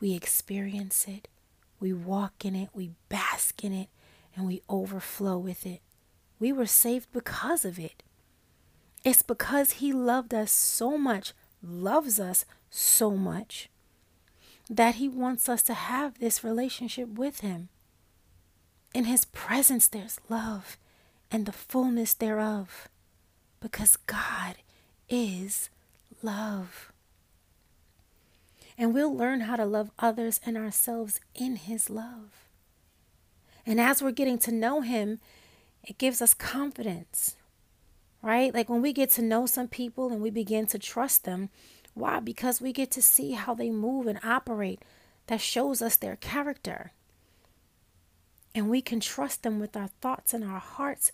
We 0.00 0.14
experience 0.14 1.06
it, 1.06 1.28
we 1.78 1.92
walk 1.92 2.44
in 2.46 2.56
it, 2.56 2.70
we 2.72 2.92
bask 3.10 3.62
in 3.62 3.74
it, 3.74 3.88
and 4.34 4.46
we 4.46 4.62
overflow 4.70 5.36
with 5.36 5.66
it. 5.66 5.82
We 6.38 6.50
were 6.50 6.66
saved 6.66 7.12
because 7.12 7.66
of 7.66 7.78
it. 7.78 8.02
It's 9.04 9.20
because 9.20 9.72
He 9.72 9.92
loved 9.92 10.32
us 10.32 10.50
so 10.50 10.96
much, 10.96 11.34
loves 11.62 12.18
us 12.18 12.46
so 12.70 13.10
much, 13.10 13.68
that 14.70 14.94
He 14.94 15.08
wants 15.08 15.48
us 15.48 15.62
to 15.64 15.74
have 15.74 16.18
this 16.18 16.42
relationship 16.42 17.18
with 17.18 17.40
Him. 17.40 17.68
In 18.94 19.04
his 19.04 19.24
presence, 19.26 19.86
there's 19.86 20.18
love 20.28 20.76
and 21.30 21.46
the 21.46 21.52
fullness 21.52 22.14
thereof, 22.14 22.88
because 23.60 23.96
God 23.96 24.56
is 25.10 25.68
love. 26.22 26.92
And 28.78 28.94
we'll 28.94 29.14
learn 29.14 29.40
how 29.40 29.56
to 29.56 29.66
love 29.66 29.90
others 29.98 30.40
and 30.46 30.56
ourselves 30.56 31.20
in 31.34 31.56
his 31.56 31.90
love. 31.90 32.46
And 33.66 33.78
as 33.78 34.02
we're 34.02 34.12
getting 34.12 34.38
to 34.38 34.52
know 34.52 34.80
him, 34.80 35.20
it 35.84 35.98
gives 35.98 36.22
us 36.22 36.32
confidence, 36.32 37.36
right? 38.22 38.54
Like 38.54 38.70
when 38.70 38.80
we 38.80 38.92
get 38.92 39.10
to 39.10 39.22
know 39.22 39.44
some 39.44 39.68
people 39.68 40.10
and 40.10 40.22
we 40.22 40.30
begin 40.30 40.66
to 40.68 40.78
trust 40.78 41.24
them, 41.24 41.50
why? 41.94 42.20
Because 42.20 42.60
we 42.60 42.72
get 42.72 42.90
to 42.92 43.02
see 43.02 43.32
how 43.32 43.54
they 43.54 43.70
move 43.70 44.06
and 44.06 44.20
operate. 44.24 44.82
That 45.26 45.40
shows 45.40 45.82
us 45.82 45.96
their 45.96 46.16
character. 46.16 46.92
And 48.54 48.68
we 48.68 48.82
can 48.82 48.98
trust 49.00 49.42
them 49.42 49.60
with 49.60 49.76
our 49.76 49.90
thoughts 50.00 50.34
and 50.34 50.42
our 50.42 50.58
hearts 50.58 51.12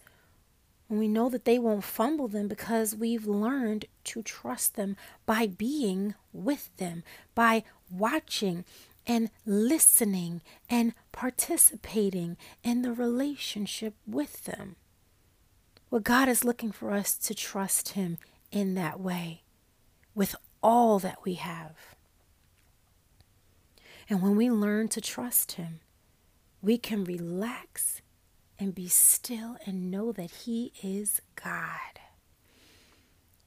when 0.89 1.01
we 1.01 1.09
know 1.09 1.29
that 1.29 1.45
they 1.45 1.59
won't 1.59 1.85
fumble 1.85 2.29
them 2.29 2.49
because 2.49 2.95
we've 2.95 3.27
learned 3.27 3.87
to 4.05 4.23
trust 4.23 4.77
them 4.77 4.97
by 5.25 5.47
being 5.47 6.15
with 6.33 6.75
them, 6.77 7.03
by 7.35 7.65
watching 7.91 8.65
and 9.07 9.31
listening 9.45 10.43
and 10.69 10.95
participating 11.13 12.37
in 12.63 12.83
the 12.83 12.93
relationship 12.93 13.95
with 14.07 14.45
them. 14.45 14.77
Well, 15.91 16.01
God 16.01 16.29
is 16.29 16.45
looking 16.45 16.73
for 16.73 16.93
us 16.93 17.17
to 17.19 17.35
trust 17.35 17.91
Him 17.91 18.19
in 18.51 18.75
that 18.75 19.01
way 19.01 19.43
with 20.15 20.35
all 20.63 20.99
that 20.99 21.19
we 21.25 21.35
have. 21.35 21.95
And 24.09 24.23
when 24.23 24.37
we 24.37 24.51
learn 24.51 24.89
to 24.89 25.01
trust 25.01 25.53
Him, 25.53 25.81
we 26.61 26.79
can 26.79 27.05
relax 27.05 28.03
and 28.59 28.75
be 28.75 28.89
still 28.89 29.57
and 29.67 29.91
know 29.91 30.13
that 30.13 30.31
He 30.31 30.73
is 30.83 31.21
God. 31.35 32.01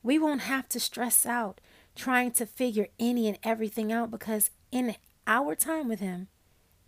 We 0.01 0.18
won't 0.18 0.42
have 0.42 0.70
to 0.70 0.80
stress 0.80 1.25
out 1.25 1.60
trying 1.96 2.32
to 2.32 2.46
figure 2.46 2.88
any 3.00 3.28
and 3.28 3.38
everything 3.44 3.92
out 3.92 4.12
because 4.12 4.51
in 4.72 4.96
our 5.28 5.56
time 5.56 5.88
with 5.88 6.00
Him, 6.00 6.28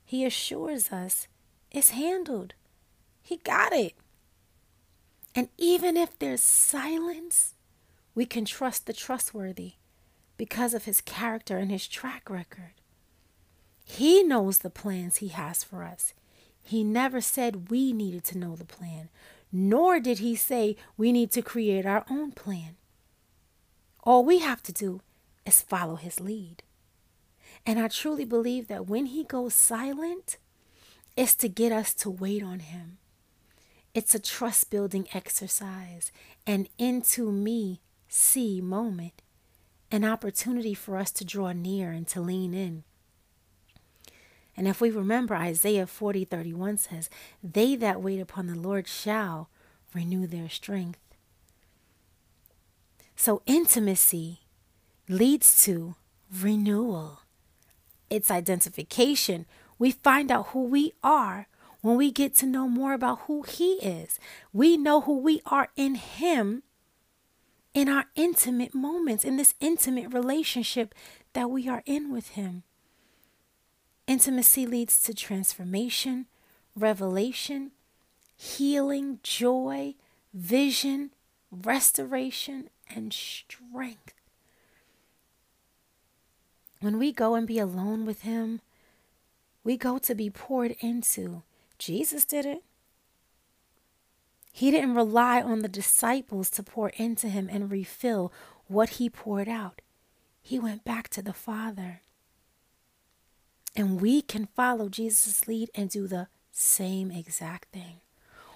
He 0.03 0.25
assures 0.25 0.91
us 0.91 1.27
it's 1.71 1.91
handled. 1.91 2.53
He 3.21 3.37
got 3.37 3.73
it. 3.73 3.93
And 5.33 5.49
even 5.57 5.95
if 5.95 6.17
there's 6.19 6.41
silence, 6.41 7.55
we 8.13 8.25
can 8.25 8.45
trust 8.45 8.85
the 8.85 8.93
trustworthy 8.93 9.73
because 10.37 10.73
of 10.73 10.85
His 10.85 11.01
character 11.01 11.57
and 11.57 11.71
His 11.71 11.87
track 11.87 12.29
record. 12.29 12.73
He 13.85 14.23
knows 14.23 14.59
the 14.59 14.69
plans 14.69 15.17
He 15.17 15.29
has 15.29 15.63
for 15.63 15.83
us. 15.83 16.13
He 16.63 16.83
never 16.83 17.21
said 17.21 17.69
we 17.69 17.93
needed 17.93 18.23
to 18.25 18.37
know 18.37 18.55
the 18.55 18.65
plan, 18.65 19.09
nor 19.51 19.99
did 19.99 20.19
he 20.19 20.35
say 20.35 20.75
we 20.97 21.11
need 21.11 21.31
to 21.31 21.41
create 21.41 21.85
our 21.85 22.05
own 22.09 22.31
plan. 22.31 22.75
All 24.03 24.23
we 24.23 24.39
have 24.39 24.63
to 24.63 24.71
do 24.71 25.01
is 25.45 25.61
follow 25.61 25.95
his 25.95 26.19
lead. 26.19 26.63
And 27.65 27.79
I 27.79 27.87
truly 27.87 28.25
believe 28.25 28.67
that 28.67 28.87
when 28.87 29.07
he 29.07 29.23
goes 29.23 29.53
silent, 29.53 30.37
it's 31.15 31.35
to 31.35 31.49
get 31.49 31.71
us 31.71 31.93
to 31.95 32.09
wait 32.09 32.41
on 32.41 32.59
him. 32.59 32.97
It's 33.93 34.15
a 34.15 34.19
trust 34.19 34.69
building 34.71 35.07
exercise, 35.13 36.11
an 36.47 36.67
into 36.77 37.31
me 37.31 37.81
see 38.07 38.61
moment, 38.61 39.21
an 39.91 40.05
opportunity 40.05 40.73
for 40.73 40.97
us 40.97 41.11
to 41.11 41.25
draw 41.25 41.51
near 41.51 41.91
and 41.91 42.07
to 42.07 42.21
lean 42.21 42.53
in. 42.53 42.83
And 44.61 44.67
if 44.67 44.79
we 44.79 44.91
remember, 44.91 45.33
Isaiah 45.33 45.87
40 45.87 46.23
31 46.23 46.77
says, 46.77 47.09
They 47.41 47.75
that 47.77 47.99
wait 47.99 48.19
upon 48.19 48.45
the 48.45 48.53
Lord 48.53 48.87
shall 48.87 49.49
renew 49.91 50.27
their 50.27 50.49
strength. 50.49 50.99
So 53.15 53.41
intimacy 53.47 54.41
leads 55.09 55.65
to 55.65 55.95
renewal, 56.39 57.21
it's 58.11 58.29
identification. 58.29 59.47
We 59.79 59.89
find 59.89 60.29
out 60.29 60.49
who 60.49 60.65
we 60.65 60.93
are 61.03 61.47
when 61.81 61.97
we 61.97 62.11
get 62.11 62.35
to 62.35 62.45
know 62.45 62.67
more 62.67 62.93
about 62.93 63.21
who 63.21 63.41
He 63.41 63.77
is. 63.77 64.19
We 64.53 64.77
know 64.77 65.01
who 65.01 65.17
we 65.17 65.41
are 65.47 65.69
in 65.75 65.95
Him 65.95 66.61
in 67.73 67.89
our 67.89 68.05
intimate 68.13 68.75
moments, 68.75 69.23
in 69.23 69.37
this 69.37 69.55
intimate 69.59 70.13
relationship 70.13 70.93
that 71.33 71.49
we 71.49 71.67
are 71.67 71.81
in 71.87 72.13
with 72.13 72.27
Him. 72.37 72.61
Intimacy 74.11 74.65
leads 74.65 74.99
to 75.03 75.13
transformation, 75.13 76.25
revelation, 76.75 77.71
healing, 78.35 79.19
joy, 79.23 79.95
vision, 80.33 81.11
restoration, 81.49 82.69
and 82.93 83.13
strength. 83.13 84.13
When 86.81 86.99
we 86.99 87.13
go 87.13 87.35
and 87.35 87.47
be 87.47 87.57
alone 87.57 88.05
with 88.05 88.23
Him, 88.23 88.59
we 89.63 89.77
go 89.77 89.97
to 89.99 90.13
be 90.13 90.29
poured 90.29 90.75
into. 90.81 91.43
Jesus 91.79 92.25
did 92.25 92.45
it. 92.45 92.63
He 94.51 94.71
didn't 94.71 94.95
rely 94.95 95.41
on 95.41 95.59
the 95.59 95.69
disciples 95.69 96.49
to 96.49 96.63
pour 96.63 96.89
into 96.97 97.29
him 97.29 97.47
and 97.49 97.71
refill 97.71 98.33
what 98.67 98.89
he 98.99 99.09
poured 99.09 99.47
out. 99.47 99.81
He 100.41 100.59
went 100.59 100.83
back 100.83 101.07
to 101.11 101.21
the 101.21 101.31
Father. 101.31 102.01
And 103.75 104.01
we 104.01 104.21
can 104.21 104.47
follow 104.55 104.89
Jesus' 104.89 105.47
lead 105.47 105.69
and 105.73 105.89
do 105.89 106.07
the 106.07 106.27
same 106.51 107.11
exact 107.11 107.69
thing. 107.71 108.01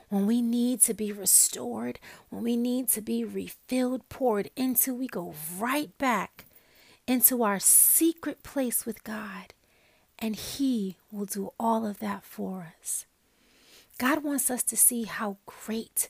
When 0.09 0.27
we 0.27 0.41
need 0.41 0.81
to 0.81 0.93
be 0.93 1.11
restored, 1.11 1.99
when 2.29 2.43
we 2.43 2.55
need 2.57 2.89
to 2.89 3.01
be 3.01 3.23
refilled, 3.23 4.07
poured 4.09 4.49
into, 4.55 4.93
we 4.93 5.07
go 5.07 5.33
right 5.57 5.97
back 5.97 6.45
into 7.07 7.43
our 7.43 7.59
secret 7.59 8.43
place 8.43 8.85
with 8.85 9.03
God, 9.03 9.53
and 10.19 10.35
He 10.35 10.97
will 11.11 11.25
do 11.25 11.53
all 11.59 11.85
of 11.85 11.99
that 11.99 12.23
for 12.23 12.73
us. 12.81 13.05
God 13.97 14.23
wants 14.23 14.51
us 14.51 14.63
to 14.63 14.77
see 14.77 15.03
how 15.03 15.37
great, 15.45 16.09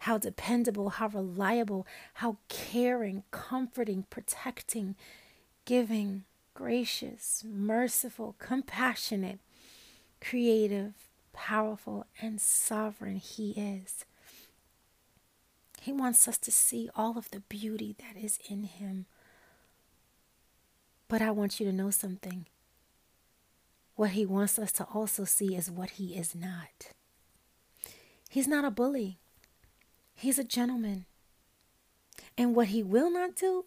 how 0.00 0.18
dependable, 0.18 0.90
how 0.90 1.08
reliable, 1.08 1.86
how 2.14 2.38
caring, 2.48 3.22
comforting, 3.30 4.06
protecting, 4.08 4.96
giving, 5.64 6.24
gracious, 6.56 7.44
merciful, 7.46 8.34
compassionate, 8.38 9.38
creative, 10.22 10.94
powerful, 11.34 12.06
and 12.22 12.40
sovereign 12.40 13.16
He 13.16 13.50
is. 13.50 14.06
He 15.82 15.92
wants 15.92 16.26
us 16.26 16.38
to 16.38 16.50
see 16.50 16.88
all 16.96 17.18
of 17.18 17.30
the 17.30 17.40
beauty 17.40 17.94
that 17.98 18.20
is 18.20 18.38
in 18.48 18.64
Him. 18.64 19.04
But 21.08 21.20
I 21.20 21.30
want 21.30 21.60
you 21.60 21.66
to 21.66 21.72
know 21.72 21.90
something. 21.90 22.46
What 23.94 24.10
He 24.10 24.24
wants 24.24 24.58
us 24.58 24.72
to 24.72 24.84
also 24.84 25.26
see 25.26 25.54
is 25.54 25.70
what 25.70 25.90
He 25.90 26.16
is 26.16 26.34
not. 26.34 26.94
He's 28.30 28.48
not 28.48 28.64
a 28.64 28.70
bully, 28.70 29.18
He's 30.14 30.38
a 30.38 30.44
gentleman. 30.44 31.04
And 32.38 32.56
what 32.56 32.68
He 32.68 32.82
will 32.82 33.10
not 33.10 33.36
do 33.36 33.66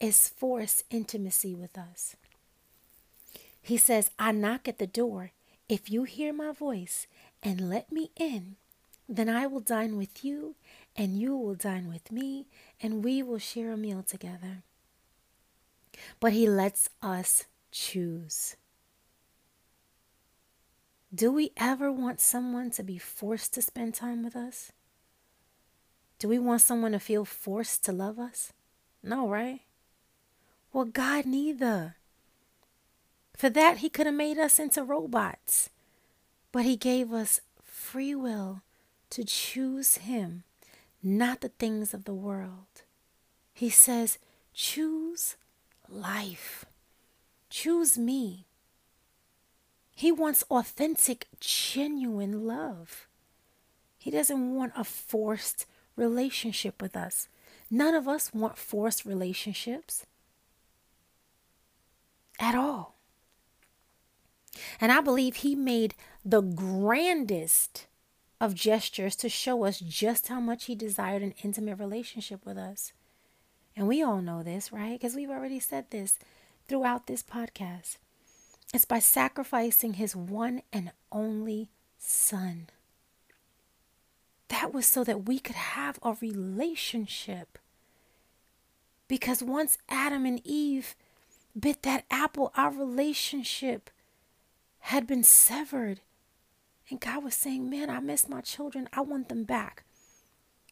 is 0.00 0.28
force 0.28 0.82
intimacy 0.90 1.54
with 1.54 1.78
us. 1.78 2.16
He 3.64 3.78
says, 3.78 4.10
I 4.18 4.30
knock 4.30 4.68
at 4.68 4.76
the 4.76 4.86
door. 4.86 5.32
If 5.70 5.88
you 5.88 6.04
hear 6.04 6.34
my 6.34 6.52
voice 6.52 7.06
and 7.42 7.70
let 7.70 7.90
me 7.90 8.10
in, 8.14 8.56
then 9.08 9.30
I 9.30 9.46
will 9.46 9.60
dine 9.60 9.96
with 9.96 10.22
you, 10.22 10.54
and 10.94 11.18
you 11.18 11.34
will 11.34 11.54
dine 11.54 11.88
with 11.88 12.12
me, 12.12 12.46
and 12.82 13.02
we 13.02 13.22
will 13.22 13.38
share 13.38 13.72
a 13.72 13.76
meal 13.78 14.02
together. 14.02 14.64
But 16.20 16.34
he 16.34 16.46
lets 16.46 16.90
us 17.00 17.44
choose. 17.70 18.56
Do 21.14 21.32
we 21.32 21.52
ever 21.56 21.90
want 21.90 22.20
someone 22.20 22.70
to 22.72 22.82
be 22.82 22.98
forced 22.98 23.54
to 23.54 23.62
spend 23.62 23.94
time 23.94 24.22
with 24.22 24.36
us? 24.36 24.72
Do 26.18 26.28
we 26.28 26.38
want 26.38 26.60
someone 26.60 26.92
to 26.92 27.00
feel 27.00 27.24
forced 27.24 27.82
to 27.86 27.92
love 27.92 28.18
us? 28.18 28.52
No, 29.02 29.26
right? 29.26 29.60
Well, 30.70 30.84
God 30.84 31.24
neither. 31.24 31.96
For 33.36 33.50
that, 33.50 33.78
He 33.78 33.88
could 33.88 34.06
have 34.06 34.14
made 34.14 34.38
us 34.38 34.58
into 34.58 34.82
robots. 34.82 35.70
But 36.52 36.64
He 36.64 36.76
gave 36.76 37.12
us 37.12 37.40
free 37.62 38.14
will 38.14 38.62
to 39.10 39.24
choose 39.24 39.96
Him, 39.98 40.44
not 41.02 41.40
the 41.40 41.48
things 41.48 41.92
of 41.92 42.04
the 42.04 42.14
world. 42.14 42.82
He 43.52 43.70
says, 43.70 44.18
choose 44.52 45.36
life. 45.88 46.64
Choose 47.50 47.96
me. 47.98 48.46
He 49.94 50.10
wants 50.10 50.42
authentic, 50.50 51.28
genuine 51.38 52.46
love. 52.46 53.06
He 53.96 54.10
doesn't 54.10 54.54
want 54.54 54.72
a 54.76 54.84
forced 54.84 55.66
relationship 55.96 56.82
with 56.82 56.96
us. 56.96 57.28
None 57.70 57.94
of 57.94 58.08
us 58.08 58.34
want 58.34 58.58
forced 58.58 59.04
relationships 59.04 60.04
at 62.38 62.54
all. 62.54 62.93
And 64.80 64.92
I 64.92 65.00
believe 65.00 65.36
he 65.36 65.54
made 65.54 65.94
the 66.24 66.40
grandest 66.40 67.86
of 68.40 68.54
gestures 68.54 69.16
to 69.16 69.28
show 69.28 69.64
us 69.64 69.80
just 69.80 70.28
how 70.28 70.40
much 70.40 70.66
He 70.66 70.74
desired 70.74 71.22
an 71.22 71.34
intimate 71.42 71.78
relationship 71.78 72.44
with 72.44 72.58
us. 72.58 72.92
And 73.76 73.88
we 73.88 74.02
all 74.02 74.20
know 74.20 74.42
this, 74.42 74.72
right? 74.72 74.92
Because 74.92 75.16
we've 75.16 75.30
already 75.30 75.60
said 75.60 75.90
this 75.90 76.18
throughout 76.68 77.06
this 77.06 77.22
podcast. 77.22 77.96
It's 78.72 78.84
by 78.84 78.98
sacrificing 78.98 79.94
His 79.94 80.14
one 80.14 80.62
and 80.72 80.92
only 81.10 81.70
Son. 81.98 82.68
That 84.48 84.74
was 84.74 84.86
so 84.86 85.04
that 85.04 85.26
we 85.26 85.38
could 85.38 85.56
have 85.56 85.98
a 86.02 86.16
relationship. 86.20 87.58
Because 89.08 89.42
once 89.42 89.78
Adam 89.88 90.26
and 90.26 90.40
Eve 90.44 90.94
bit 91.58 91.82
that 91.82 92.04
apple, 92.10 92.52
our 92.56 92.70
relationship 92.70 93.90
had 94.88 95.06
been 95.06 95.22
severed. 95.22 96.00
And 96.90 97.00
God 97.00 97.24
was 97.24 97.34
saying, 97.34 97.70
Man, 97.70 97.88
I 97.88 98.00
miss 98.00 98.28
my 98.28 98.42
children. 98.42 98.86
I 98.92 99.00
want 99.00 99.30
them 99.30 99.44
back. 99.44 99.84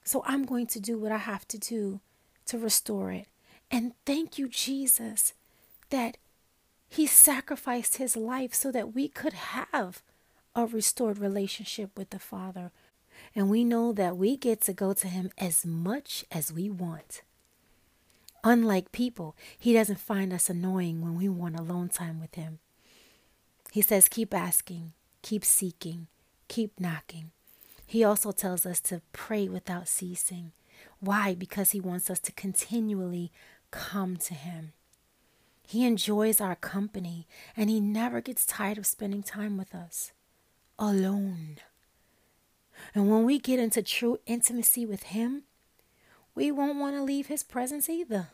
So 0.05 0.23
I'm 0.27 0.45
going 0.45 0.67
to 0.67 0.81
do 0.81 0.99
what 0.99 1.13
I 1.13 1.17
have 1.17 1.49
to 1.49 1.59
do 1.59 2.01
to 2.47 2.59
restore 2.59 3.11
it. 3.11 3.29
And 3.71 3.93
thank 4.05 4.39
you, 4.39 4.49
Jesus, 4.49 5.33
that 5.89 6.19
He 6.91 7.07
sacrificed 7.07 7.97
His 7.97 8.15
life 8.15 8.53
so 8.53 8.71
that 8.71 8.95
we 8.95 9.09
could 9.09 9.33
have 9.33 10.03
a 10.55 10.67
restored 10.67 11.17
relationship 11.17 11.97
with 11.97 12.11
the 12.11 12.19
Father. 12.19 12.71
And 13.35 13.49
we 13.49 13.65
know 13.65 13.95
that 13.95 14.19
we 14.19 14.37
get 14.37 14.61
to 14.63 14.75
go 14.75 14.93
to 14.93 15.09
Him 15.09 15.31
as 15.39 15.65
much 15.65 16.27
as 16.31 16.53
we 16.53 16.69
want. 16.69 17.23
Unlike 18.45 18.93
people, 18.93 19.35
He 19.59 19.73
doesn't 19.73 20.01
find 20.01 20.35
us 20.35 20.51
annoying 20.51 21.01
when 21.01 21.17
we 21.17 21.31
want 21.31 21.59
alone 21.59 21.89
time 21.89 22.21
with 22.21 22.35
Him. 22.35 22.59
He 23.73 23.81
says, 23.81 24.07
keep 24.07 24.35
asking, 24.35 24.93
keep 25.23 25.47
seeking, 25.47 26.09
keep 26.47 26.79
knocking. 26.79 27.31
He 27.87 28.05
also 28.05 28.31
tells 28.31 28.67
us 28.67 28.81
to 28.83 29.01
pray 29.15 29.49
without 29.49 29.89
ceasing. 29.89 30.53
Why? 31.01 31.35
Because 31.35 31.71
He 31.71 31.81
wants 31.81 32.11
us 32.11 32.19
to 32.21 32.33
continually 32.33 33.33
come 33.71 34.19
to 34.19 34.35
Him. 34.35 34.73
He 35.67 35.87
enjoys 35.87 36.39
our 36.39 36.55
company 36.55 37.27
and 37.57 37.71
He 37.71 37.81
never 37.81 38.21
gets 38.21 38.45
tired 38.45 38.77
of 38.77 38.87
spending 38.87 39.23
time 39.23 39.57
with 39.57 39.75
us 39.75 40.13
alone. 40.79 41.57
And 42.95 43.11
when 43.11 43.25
we 43.25 43.39
get 43.39 43.59
into 43.59 43.83
true 43.83 44.19
intimacy 44.27 44.85
with 44.85 45.05
Him, 45.05 45.45
we 46.35 46.51
won't 46.51 46.79
want 46.79 46.97
to 46.97 47.03
leave 47.03 47.29
his 47.29 47.43
presence 47.43 47.89
either. 47.89 48.29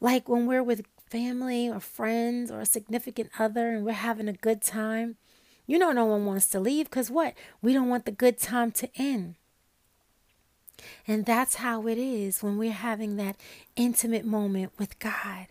Like 0.00 0.28
when 0.28 0.46
we're 0.46 0.62
with 0.62 0.82
family 1.14 1.70
or 1.70 1.78
friends 1.78 2.50
or 2.50 2.58
a 2.58 2.66
significant 2.66 3.30
other 3.38 3.68
and 3.68 3.84
we're 3.84 3.92
having 3.92 4.26
a 4.28 4.32
good 4.32 4.60
time, 4.60 5.14
you 5.64 5.78
know, 5.78 5.92
no 5.92 6.04
one 6.04 6.26
wants 6.26 6.48
to 6.48 6.58
leave 6.58 6.86
because 6.86 7.08
what? 7.08 7.34
We 7.62 7.72
don't 7.72 7.88
want 7.88 8.04
the 8.04 8.10
good 8.10 8.36
time 8.36 8.72
to 8.72 8.90
end. 8.96 9.36
And 11.06 11.24
that's 11.24 11.56
how 11.56 11.86
it 11.86 11.98
is 11.98 12.42
when 12.42 12.58
we're 12.58 12.72
having 12.72 13.14
that 13.16 13.36
intimate 13.76 14.24
moment 14.24 14.72
with 14.76 14.98
God. 14.98 15.46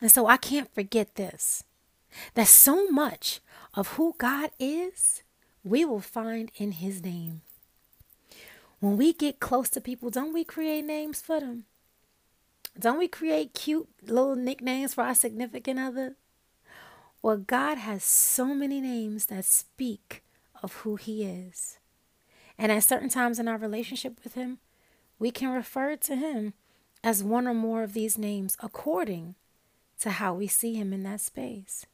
And 0.00 0.10
so 0.10 0.26
I 0.26 0.36
can't 0.36 0.74
forget 0.74 1.14
this 1.14 1.62
that 2.34 2.48
so 2.48 2.88
much 2.88 3.40
of 3.74 3.94
who 3.94 4.16
God 4.18 4.50
is, 4.58 5.22
we 5.62 5.84
will 5.84 6.00
find 6.00 6.50
in 6.56 6.72
His 6.72 7.02
name. 7.02 7.42
When 8.80 8.96
we 8.96 9.12
get 9.12 9.38
close 9.38 9.68
to 9.70 9.80
people, 9.80 10.10
don't 10.10 10.34
we 10.34 10.42
create 10.44 10.84
names 10.84 11.22
for 11.22 11.38
them? 11.38 11.66
Don't 12.78 12.98
we 12.98 13.08
create 13.08 13.54
cute 13.54 13.88
little 14.02 14.36
nicknames 14.36 14.94
for 14.94 15.04
our 15.04 15.14
significant 15.14 15.78
other? 15.78 16.16
Well, 17.22 17.38
God 17.38 17.78
has 17.78 18.04
so 18.04 18.46
many 18.54 18.80
names 18.80 19.26
that 19.26 19.44
speak 19.44 20.22
of 20.62 20.74
who 20.78 20.96
He 20.96 21.24
is. 21.24 21.78
And 22.58 22.70
at 22.70 22.84
certain 22.84 23.08
times 23.08 23.38
in 23.38 23.48
our 23.48 23.56
relationship 23.56 24.18
with 24.22 24.34
Him, 24.34 24.58
we 25.18 25.30
can 25.30 25.50
refer 25.50 25.96
to 25.96 26.16
Him 26.16 26.54
as 27.02 27.22
one 27.22 27.46
or 27.46 27.54
more 27.54 27.82
of 27.82 27.92
these 27.92 28.18
names 28.18 28.56
according 28.62 29.34
to 30.00 30.10
how 30.10 30.34
we 30.34 30.46
see 30.46 30.74
Him 30.74 30.92
in 30.92 31.02
that 31.04 31.20
space. 31.20 31.86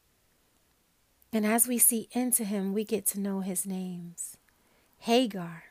And 1.32 1.46
as 1.46 1.68
we 1.68 1.78
see 1.78 2.08
into 2.12 2.44
Him, 2.44 2.72
we 2.72 2.84
get 2.84 3.06
to 3.06 3.20
know 3.20 3.40
His 3.40 3.66
names. 3.66 4.36
Hagar, 5.00 5.64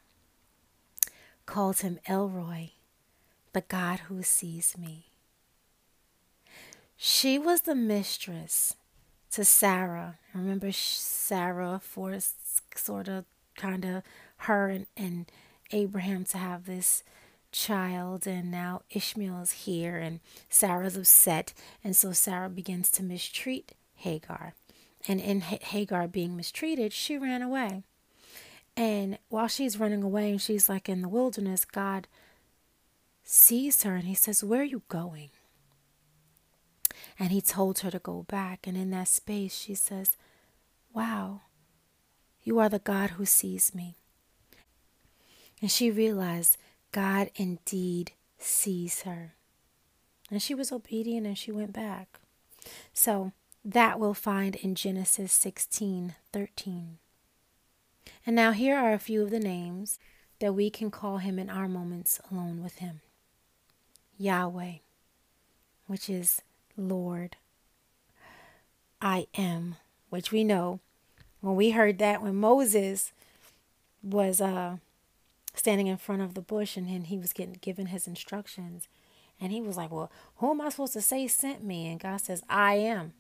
called 1.50 1.80
him 1.80 2.00
El 2.06 2.30
Roi, 2.30 2.74
the 3.54 3.62
God 3.62 4.00
who 4.02 4.24
sees 4.24 4.78
me. 4.78 5.06
She 6.96 7.40
was 7.40 7.62
the 7.62 7.76
mistress 7.76 8.76
to 9.32 9.46
Sarah. 9.46 10.18
Remember 10.34 10.72
Sarah 10.72 11.80
forced 11.82 12.78
sort 12.78 13.08
of 13.08 13.26
kind 13.56 13.86
of 13.86 14.04
her 14.38 14.70
and, 14.70 14.86
and 14.98 15.32
Abraham 15.72 16.26
to 16.26 16.38
have 16.38 16.66
this 16.66 17.04
child 17.52 18.28
and 18.28 18.52
now 18.52 18.82
Ishmael 18.92 19.42
is 19.42 19.52
here 19.52 19.98
and 19.98 20.20
Sarah's 20.50 20.96
upset 20.96 21.54
and 21.84 21.96
so 21.96 22.12
Sarah 22.12 22.50
begins 22.50 22.92
to 22.92 23.04
mistreat 23.04 23.74
Hagar. 23.96 24.54
And 25.08 25.20
in 25.20 25.42
Hagar 25.42 26.08
being 26.08 26.36
mistreated, 26.36 26.92
she 26.92 27.18
ran 27.18 27.42
away. 27.42 27.84
And 28.76 29.18
while 29.30 29.48
she's 29.48 29.80
running 29.80 30.04
away 30.04 30.32
and 30.32 30.42
she's 30.42 30.70
like 30.70 30.90
in 30.90 31.02
the 31.02 31.10
wilderness, 31.10 31.66
God 31.66 32.08
sees 33.30 33.84
her 33.84 33.96
and 33.96 34.06
he 34.06 34.16
says, 34.16 34.44
Where 34.44 34.62
are 34.62 34.66
you 34.66 34.82
going? 34.90 35.30
And 37.20 37.30
he 37.30 37.42
told 37.42 37.80
her 37.80 37.92
to 37.92 38.00
go 38.00 38.26
back. 38.28 38.66
And 38.66 38.76
in 38.76 38.90
that 38.90 39.08
space, 39.08 39.56
she 39.56 39.76
says, 39.76 40.18
Wow, 40.94 41.42
you 42.42 42.58
are 42.58 42.70
the 42.70 42.80
God 42.80 43.12
who 43.12 43.26
sees 43.26 43.76
me. 43.76 43.98
And 45.62 45.70
she 45.70 45.92
realized 45.92 46.58
God 46.92 47.30
indeed 47.36 48.14
sees 48.40 49.04
her. 49.04 49.36
And 50.32 50.42
she 50.42 50.56
was 50.56 50.72
obedient 50.72 51.28
and 51.28 51.38
she 51.38 51.52
went 51.52 51.74
back. 51.74 52.20
So 52.94 53.32
that 53.64 54.00
we'll 54.00 54.14
find 54.16 54.56
in 54.56 54.74
Genesis 54.74 55.32
16 55.34 56.16
13. 56.34 56.98
And 58.26 58.36
now 58.36 58.54
here 58.54 58.76
are 58.76 58.94
a 58.94 59.00
few 59.00 59.22
of 59.22 59.30
the 59.30 59.40
names 59.40 60.00
that 60.40 60.56
we 60.56 60.72
can 60.72 60.90
call 60.90 61.18
him 61.18 61.38
in 61.38 61.50
our 61.50 61.68
moments 61.68 62.20
alone 62.32 62.64
with 62.64 62.80
him 62.80 63.02
Yahweh, 64.20 64.74
which 65.88 66.10
is 66.10 66.42
Lord. 66.78 67.38
I 69.02 69.28
am, 69.36 69.78
which 70.10 70.32
we 70.32 70.44
know 70.44 70.82
when 71.42 71.56
we 71.56 71.72
heard 71.72 72.00
that 72.00 72.22
when 72.22 72.36
Moses 72.36 73.14
was 74.04 74.42
uh, 74.42 74.78
standing 75.56 75.88
in 75.88 75.98
front 75.98 76.22
of 76.22 76.34
the 76.34 76.42
bush 76.42 76.76
and, 76.76 77.08
he 77.08 77.18
was 77.18 77.34
getting 77.34 77.58
given 77.62 77.88
his 77.88 78.08
instructions. 78.08 78.88
And 79.40 79.54
he 79.54 79.62
was 79.62 79.78
like, 79.78 79.90
Well, 79.90 80.12
who 80.38 80.52
am 80.52 80.60
I 80.60 80.70
supposed 80.70 80.94
to 80.94 81.02
say 81.02 81.28
sent 81.28 81.64
me? 81.64 81.88
And 81.88 82.00
God 82.00 82.18
says, 82.18 82.44
I 82.50 82.76
am. 82.76 83.14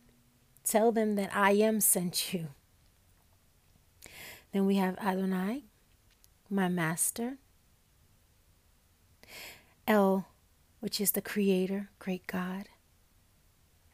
Tell 0.66 0.92
them 0.92 1.16
that 1.16 1.34
I 1.34 1.52
am 1.52 1.80
sent 1.80 2.34
you. 2.34 2.50
Then 4.52 4.66
we 4.66 4.76
have 4.76 4.98
Adonai, 4.98 5.64
my 6.50 6.68
master. 6.68 7.38
El, 9.88 10.28
which 10.80 11.02
is 11.02 11.12
the 11.12 11.22
creator, 11.22 11.89
great 12.00 12.26
God. 12.28 12.70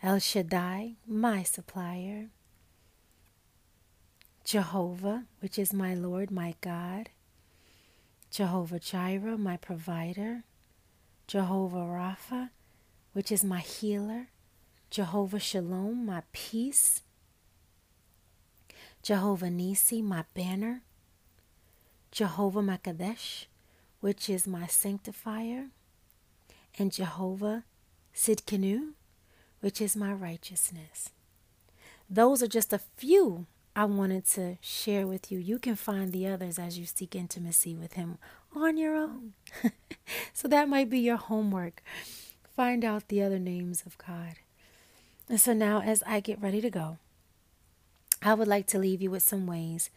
El 0.04 0.20
Shaddai, 0.20 0.96
my 1.08 1.44
supplier. 1.44 2.30
Jehovah, 4.44 5.26
which 5.40 5.58
is 5.58 5.74
my 5.74 5.96
Lord, 5.96 6.30
my 6.30 6.56
God. 6.62 7.10
Jehovah 8.30 8.80
Jireh, 8.80 9.38
my 9.38 9.58
provider. 9.58 10.44
Jehovah 11.28 11.78
Rapha, 11.78 12.50
which 13.14 13.32
is 13.32 13.44
my 13.44 13.62
healer. 13.62 14.28
Jehovah 14.90 15.40
Shalom, 15.40 16.06
my 16.06 16.22
peace. 16.32 17.02
Jehovah 19.06 19.52
Nisi, 19.52 20.02
my 20.02 20.26
banner, 20.34 20.82
Jehovah 22.12 22.62
Makadesh, 22.62 23.46
which 24.00 24.32
is 24.32 24.48
my 24.48 24.66
sanctifier, 24.66 25.68
and 26.78 26.92
Jehovah 26.92 27.64
Sidkenu, 28.14 28.94
which 29.62 29.82
is 29.82 29.96
my 29.96 30.14
righteousness. 30.14 31.10
Those 32.10 32.44
are 32.44 32.48
just 32.48 32.74
a 32.74 32.80
few 32.96 33.48
I 33.76 33.86
wanted 33.86 34.26
to 34.28 34.58
share 34.62 35.06
with 35.06 35.32
you. 35.32 35.40
You 35.40 35.60
can 35.60 35.76
find 35.76 36.14
the 36.14 36.28
others 36.28 36.58
as 36.58 36.78
you 36.78 36.86
seek 36.86 37.16
intimacy 37.16 37.76
with 37.76 37.94
Him 37.94 38.18
on 38.56 38.78
your 38.78 38.96
own. 38.96 39.34
so 40.34 40.48
that 40.48 40.70
might 40.70 40.90
be 40.90 41.00
your 41.00 41.18
homework. 41.18 41.84
Find 42.56 42.86
out 42.86 43.10
the 43.10 43.22
other 43.22 43.40
names 43.40 43.84
of 43.86 43.98
God. 43.98 44.36
And 45.28 45.42
so 45.42 45.54
now, 45.54 45.82
as 45.82 46.04
I 46.06 46.20
get 46.20 46.42
ready 46.42 46.62
to 46.62 46.70
go, 46.70 47.00
I 48.22 48.34
would 48.34 48.48
like 48.48 48.68
to 48.68 48.80
leave 48.80 49.02
you 49.02 49.12
with 49.12 49.24
some 49.24 49.46
ways 49.46 49.90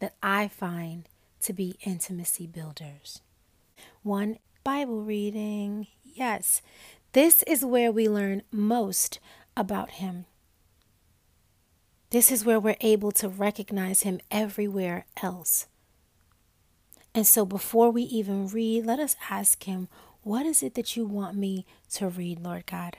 that 0.00 0.14
I 0.22 0.48
find 0.48 1.08
to 1.42 1.52
be 1.52 1.76
intimacy 1.82 2.46
builders. 2.46 3.20
One, 4.02 4.38
Bible 4.64 5.02
reading. 5.02 5.86
Yes, 6.14 6.62
this 7.12 7.42
is 7.44 7.64
where 7.64 7.92
we 7.92 8.08
learn 8.08 8.42
most 8.50 9.18
about 9.56 9.92
Him. 9.92 10.26
This 12.10 12.32
is 12.32 12.44
where 12.44 12.58
we're 12.58 12.76
able 12.80 13.12
to 13.12 13.28
recognize 13.28 14.02
Him 14.02 14.20
everywhere 14.30 15.06
else. 15.22 15.66
And 17.14 17.26
so 17.26 17.44
before 17.44 17.90
we 17.90 18.02
even 18.02 18.48
read, 18.48 18.86
let 18.86 18.98
us 18.98 19.16
ask 19.28 19.62
Him, 19.64 19.88
What 20.22 20.46
is 20.46 20.62
it 20.62 20.74
that 20.74 20.96
you 20.96 21.04
want 21.04 21.36
me 21.36 21.66
to 21.92 22.08
read, 22.08 22.40
Lord 22.40 22.66
God? 22.66 22.96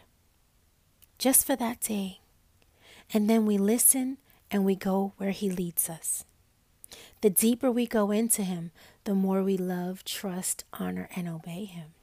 Just 1.18 1.46
for 1.46 1.56
that 1.56 1.80
day. 1.82 2.20
And 3.14 3.30
then 3.30 3.46
we 3.46 3.58
listen 3.58 4.18
and 4.50 4.66
we 4.66 4.76
go 4.76 5.14
where 5.18 5.32
He 5.32 5.50
leads 5.50 5.90
us. 5.90 6.26
The 7.22 7.30
deeper 7.30 7.72
we 7.72 7.88
go 7.88 8.12
into 8.12 8.44
Him, 8.44 8.72
the 9.04 9.16
more 9.16 9.44
we 9.44 9.58
love, 9.58 10.04
trust, 10.04 10.64
honor, 10.74 11.10
and 11.16 11.30
obey 11.30 11.66
Him. 11.66 11.94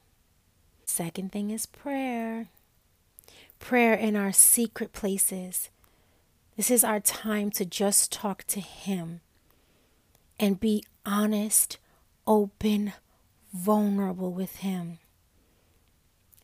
Second 0.99 1.31
thing 1.31 1.51
is 1.51 1.65
prayer. 1.65 2.49
Prayer 3.61 3.95
in 3.95 4.17
our 4.17 4.33
secret 4.33 4.93
places. 4.93 5.71
This 6.57 6.73
is 6.73 6.83
our 6.83 6.99
time 6.99 7.53
to 7.53 7.65
just 7.65 8.11
talk 8.11 8.43
to 8.49 8.59
Him 8.59 9.21
and 10.41 10.59
be 10.59 10.83
honest, 11.07 11.79
open, 12.27 12.95
vulnerable 13.55 14.33
with 14.33 14.57
Him. 14.57 14.99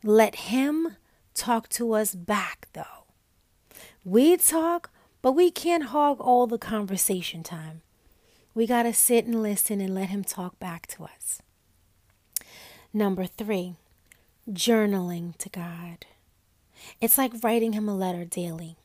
Let 0.05 0.35
Him 0.35 0.95
talk 1.33 1.67
to 1.71 1.91
us 1.91 2.15
back, 2.15 2.69
though. 2.71 3.03
We 4.05 4.37
talk, 4.37 4.89
but 5.21 5.33
we 5.33 5.51
can't 5.51 5.87
hog 5.87 6.21
all 6.21 6.47
the 6.47 6.57
conversation 6.57 7.43
time. 7.43 7.81
We 8.53 8.65
got 8.65 8.83
to 8.83 8.93
sit 8.93 9.25
and 9.25 9.43
listen 9.43 9.81
and 9.81 9.93
let 9.93 10.07
Him 10.07 10.23
talk 10.23 10.57
back 10.59 10.87
to 10.95 11.03
us. 11.03 11.41
Number 12.93 13.25
three, 13.25 13.75
journaling 14.51 15.37
to 15.37 15.49
God. 15.49 16.05
It's 17.01 17.17
like 17.17 17.43
writing 17.43 17.73
Him 17.73 17.89
a 17.89 17.95
letter 17.95 18.25
daily. 18.25 18.77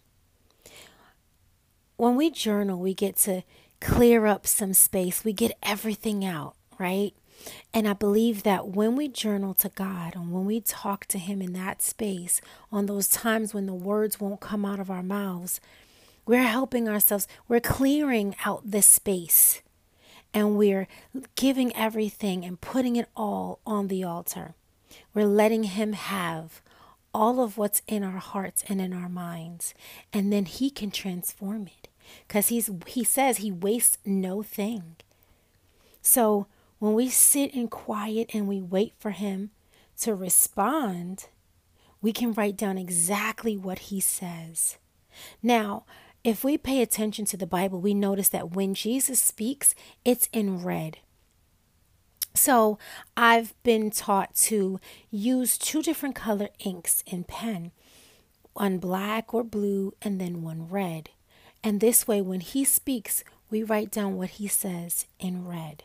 When 1.96 2.16
we 2.16 2.30
journal, 2.30 2.78
we 2.78 2.94
get 2.94 3.16
to 3.18 3.42
clear 3.80 4.26
up 4.26 4.46
some 4.46 4.74
space, 4.74 5.24
we 5.24 5.32
get 5.32 5.56
everything 5.62 6.24
out, 6.24 6.54
right? 6.78 7.12
And 7.72 7.88
I 7.88 7.94
believe 7.94 8.42
that 8.42 8.68
when 8.68 8.96
we 8.96 9.08
journal 9.08 9.54
to 9.54 9.70
God 9.70 10.14
and 10.14 10.30
when 10.32 10.44
we 10.44 10.60
talk 10.60 11.06
to 11.06 11.18
Him 11.18 11.40
in 11.40 11.52
that 11.54 11.82
space, 11.82 12.40
on 12.70 12.86
those 12.86 13.08
times 13.08 13.54
when 13.54 13.66
the 13.66 13.74
words 13.74 14.20
won't 14.20 14.40
come 14.40 14.64
out 14.64 14.80
of 14.80 14.90
our 14.90 15.02
mouths, 15.02 15.60
we're 16.26 16.42
helping 16.42 16.88
ourselves. 16.88 17.26
We're 17.48 17.60
clearing 17.60 18.36
out 18.44 18.70
this 18.70 18.86
space 18.86 19.62
and 20.32 20.56
we're 20.56 20.86
giving 21.34 21.74
everything 21.74 22.44
and 22.44 22.60
putting 22.60 22.96
it 22.96 23.08
all 23.16 23.60
on 23.66 23.88
the 23.88 24.04
altar. 24.04 24.54
We're 25.14 25.26
letting 25.26 25.64
Him 25.64 25.92
have 25.92 26.60
all 27.12 27.40
of 27.40 27.58
what's 27.58 27.82
in 27.86 28.04
our 28.04 28.18
hearts 28.18 28.62
and 28.68 28.80
in 28.80 28.92
our 28.92 29.08
minds, 29.08 29.74
and 30.12 30.32
then 30.32 30.44
He 30.44 30.70
can 30.70 30.90
transform 30.90 31.66
it 31.66 31.88
because 32.26 32.48
he's 32.48 32.70
he 32.86 33.04
says 33.04 33.38
he 33.38 33.50
wastes 33.50 33.98
no 34.04 34.42
thing. 34.42 34.96
So 36.02 36.46
when 36.78 36.94
we 36.94 37.08
sit 37.08 37.54
in 37.54 37.68
quiet 37.68 38.30
and 38.32 38.48
we 38.48 38.60
wait 38.60 38.94
for 38.98 39.10
him 39.10 39.50
to 39.98 40.14
respond, 40.14 41.26
we 42.00 42.12
can 42.12 42.32
write 42.32 42.56
down 42.56 42.78
exactly 42.78 43.56
what 43.56 43.90
he 43.90 44.00
says. 44.00 44.78
Now, 45.42 45.84
if 46.24 46.44
we 46.44 46.56
pay 46.56 46.80
attention 46.80 47.24
to 47.26 47.36
the 47.36 47.46
Bible, 47.46 47.80
we 47.80 47.94
notice 47.94 48.28
that 48.30 48.52
when 48.52 48.74
Jesus 48.74 49.20
speaks, 49.20 49.74
it's 50.04 50.28
in 50.32 50.62
red. 50.62 50.98
So 52.34 52.78
I've 53.16 53.54
been 53.62 53.90
taught 53.90 54.34
to 54.36 54.80
use 55.10 55.58
two 55.58 55.82
different 55.82 56.14
color 56.14 56.48
inks 56.58 57.02
in 57.06 57.24
pen 57.24 57.72
one 58.52 58.78
black 58.78 59.32
or 59.32 59.44
blue, 59.44 59.94
and 60.02 60.20
then 60.20 60.42
one 60.42 60.68
red. 60.68 61.08
And 61.62 61.80
this 61.80 62.06
way, 62.06 62.20
when 62.20 62.40
he 62.40 62.64
speaks, 62.64 63.22
we 63.48 63.62
write 63.62 63.90
down 63.90 64.16
what 64.16 64.30
he 64.30 64.48
says 64.48 65.06
in 65.18 65.46
red. 65.46 65.84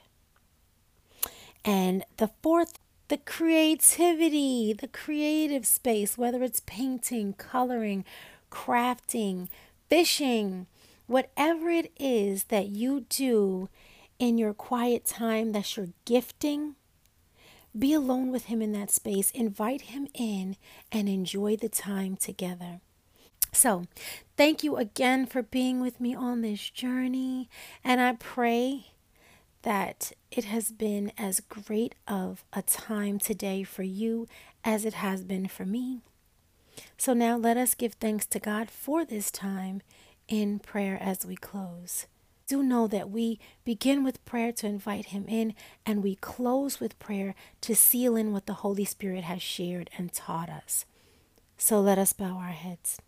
And 1.63 2.03
the 2.17 2.31
fourth, 2.41 2.77
the 3.07 3.17
creativity, 3.17 4.73
the 4.73 4.87
creative 4.87 5.65
space, 5.65 6.17
whether 6.17 6.43
it's 6.43 6.61
painting, 6.65 7.33
coloring, 7.33 8.03
crafting, 8.51 9.47
fishing, 9.89 10.67
whatever 11.07 11.69
it 11.69 11.91
is 11.99 12.45
that 12.45 12.67
you 12.67 13.05
do 13.09 13.69
in 14.19 14.37
your 14.37 14.53
quiet 14.53 15.05
time 15.05 15.51
that's 15.51 15.77
your 15.77 15.89
gifting, 16.05 16.75
be 17.77 17.93
alone 17.93 18.31
with 18.31 18.45
him 18.45 18.61
in 18.61 18.71
that 18.71 18.91
space. 18.91 19.31
Invite 19.31 19.81
him 19.81 20.07
in 20.13 20.55
and 20.91 21.09
enjoy 21.09 21.57
the 21.57 21.69
time 21.69 22.15
together. 22.15 22.79
So, 23.51 23.85
thank 24.35 24.63
you 24.63 24.75
again 24.75 25.25
for 25.25 25.41
being 25.41 25.79
with 25.79 25.99
me 25.99 26.13
on 26.13 26.41
this 26.41 26.69
journey. 26.69 27.49
And 27.83 28.01
I 28.01 28.13
pray 28.13 28.87
that 29.61 30.11
it 30.29 30.45
has 30.45 30.71
been 30.71 31.11
as 31.17 31.39
great 31.39 31.95
of 32.07 32.43
a 32.53 32.61
time 32.61 33.17
today 33.17 33.63
for 33.63 33.83
you 33.83 34.27
as 34.63 34.85
it 34.85 34.95
has 34.95 35.23
been 35.23 35.47
for 35.47 35.65
me. 35.65 36.01
So, 36.97 37.13
now 37.13 37.37
let 37.37 37.55
us 37.57 37.75
give 37.75 37.93
thanks 37.93 38.25
to 38.27 38.39
God 38.39 38.69
for 38.69 39.05
this 39.05 39.31
time 39.31 39.81
in 40.27 40.59
prayer 40.59 40.97
as 41.01 41.25
we 41.25 41.35
close. 41.35 42.07
Do 42.47 42.61
know 42.61 42.85
that 42.87 43.09
we 43.09 43.39
begin 43.63 44.03
with 44.03 44.23
prayer 44.23 44.51
to 44.53 44.67
invite 44.67 45.07
Him 45.07 45.25
in, 45.27 45.55
and 45.85 46.03
we 46.03 46.15
close 46.15 46.79
with 46.79 46.99
prayer 46.99 47.33
to 47.61 47.75
seal 47.75 48.15
in 48.15 48.31
what 48.31 48.45
the 48.45 48.53
Holy 48.53 48.85
Spirit 48.85 49.23
has 49.23 49.41
shared 49.41 49.89
and 49.97 50.13
taught 50.13 50.49
us. 50.49 50.85
So 51.57 51.79
let 51.79 51.97
us 51.97 52.13
bow 52.13 52.37
our 52.37 52.49
heads. 52.49 52.99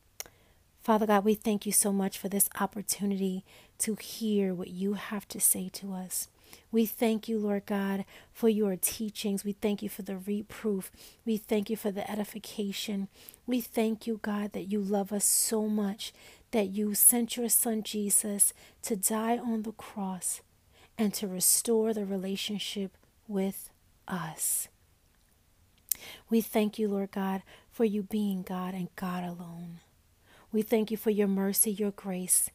Father 0.81 1.05
God, 1.05 1.25
we 1.25 1.35
thank 1.35 1.65
you 1.65 1.71
so 1.71 1.91
much 1.91 2.17
for 2.17 2.29
this 2.29 2.49
opportunity 2.59 3.43
to 3.79 3.95
hear 3.95 4.53
what 4.53 4.69
you 4.69 4.93
have 4.93 5.27
to 5.27 5.39
say 5.39 5.69
to 5.73 5.93
us. 5.93 6.29
We 6.71 6.85
thank 6.85 7.27
you, 7.27 7.39
Lord 7.39 7.65
God, 7.65 8.05
for 8.33 8.49
your 8.49 8.75
teachings. 8.75 9.43
We 9.43 9.53
thank 9.53 9.81
you 9.81 9.89
for 9.89 10.01
the 10.01 10.17
reproof. 10.17 10.91
We 11.25 11.37
thank 11.37 11.69
you 11.69 11.77
for 11.77 11.91
the 11.91 12.09
edification. 12.09 13.07
We 13.45 13.61
thank 13.61 14.05
you, 14.07 14.19
God, 14.21 14.53
that 14.53 14.71
you 14.71 14.81
love 14.81 15.11
us 15.11 15.25
so 15.25 15.67
much 15.67 16.13
that 16.51 16.69
you 16.69 16.93
sent 16.93 17.37
your 17.37 17.49
son 17.49 17.83
Jesus 17.83 18.53
to 18.83 18.95
die 18.95 19.37
on 19.37 19.63
the 19.63 19.71
cross 19.71 20.41
and 20.97 21.13
to 21.15 21.27
restore 21.27 21.93
the 21.93 22.05
relationship 22.05 22.97
with 23.27 23.69
us. 24.07 24.67
We 26.29 26.41
thank 26.41 26.79
you, 26.79 26.87
Lord 26.87 27.11
God, 27.11 27.43
for 27.71 27.85
you 27.85 28.03
being 28.03 28.43
God 28.43 28.73
and 28.73 28.89
God 28.95 29.23
alone. 29.23 29.79
We 30.51 30.61
thank 30.61 30.91
you 30.91 30.97
for 30.97 31.09
your 31.09 31.27
mercy, 31.27 31.71
your 31.71 31.91
grace. 31.91 32.49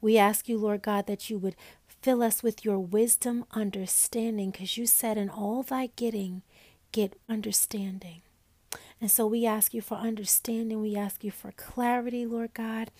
We 0.00 0.18
ask 0.18 0.48
you, 0.48 0.58
Lord 0.58 0.82
God, 0.82 1.06
that 1.06 1.30
you 1.30 1.38
would 1.38 1.56
fill 2.02 2.22
us 2.22 2.42
with 2.42 2.64
your 2.64 2.78
wisdom, 2.78 3.44
understanding, 3.52 4.50
because 4.50 4.76
you 4.76 4.86
said, 4.86 5.18
In 5.18 5.28
all 5.28 5.62
thy 5.62 5.90
getting, 5.96 6.42
get 6.92 7.18
understanding. 7.28 8.22
And 9.00 9.10
so 9.10 9.26
we 9.26 9.44
ask 9.44 9.74
you 9.74 9.82
for 9.82 9.96
understanding. 9.96 10.80
We 10.80 10.96
ask 10.96 11.22
you 11.22 11.30
for 11.30 11.52
clarity, 11.52 12.24
Lord 12.24 12.54
God. 12.54 12.90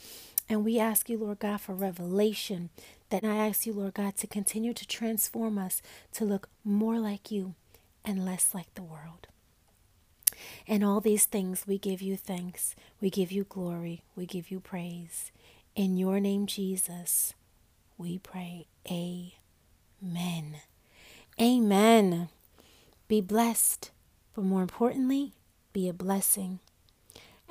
And 0.48 0.64
we 0.64 0.78
ask 0.78 1.08
you, 1.08 1.18
Lord 1.18 1.40
God, 1.40 1.60
for 1.60 1.74
revelation. 1.74 2.70
That 3.10 3.24
I 3.24 3.36
ask 3.36 3.66
you, 3.66 3.72
Lord 3.72 3.94
God, 3.94 4.16
to 4.16 4.26
continue 4.26 4.74
to 4.74 4.86
transform 4.86 5.58
us 5.58 5.80
to 6.12 6.24
look 6.24 6.48
more 6.64 6.98
like 6.98 7.30
you 7.30 7.54
and 8.04 8.24
less 8.24 8.54
like 8.54 8.72
the 8.74 8.82
world. 8.82 9.28
And 10.66 10.84
all 10.84 11.00
these 11.00 11.24
things 11.24 11.66
we 11.66 11.78
give 11.78 12.02
you 12.02 12.16
thanks, 12.16 12.74
we 13.00 13.10
give 13.10 13.32
you 13.32 13.44
glory, 13.44 14.02
we 14.14 14.26
give 14.26 14.50
you 14.50 14.60
praise. 14.60 15.30
In 15.74 15.96
your 15.96 16.20
name, 16.20 16.46
Jesus, 16.46 17.34
we 17.98 18.18
pray. 18.18 18.66
Amen. 18.90 20.56
Amen. 21.40 22.28
Be 23.08 23.20
blessed, 23.20 23.90
but 24.34 24.44
more 24.44 24.62
importantly, 24.62 25.32
be 25.72 25.88
a 25.88 25.92
blessing. 25.92 26.60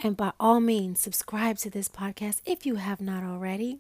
And 0.02 0.18
by 0.18 0.34
all 0.40 0.60
means, 0.60 1.00
subscribe 1.00 1.58
to 1.60 1.70
this 1.70 1.88
podcast 1.88 2.42
if 2.46 2.66
you 2.66 2.76
have 2.76 3.00
not 3.00 3.24
already. 3.24 3.80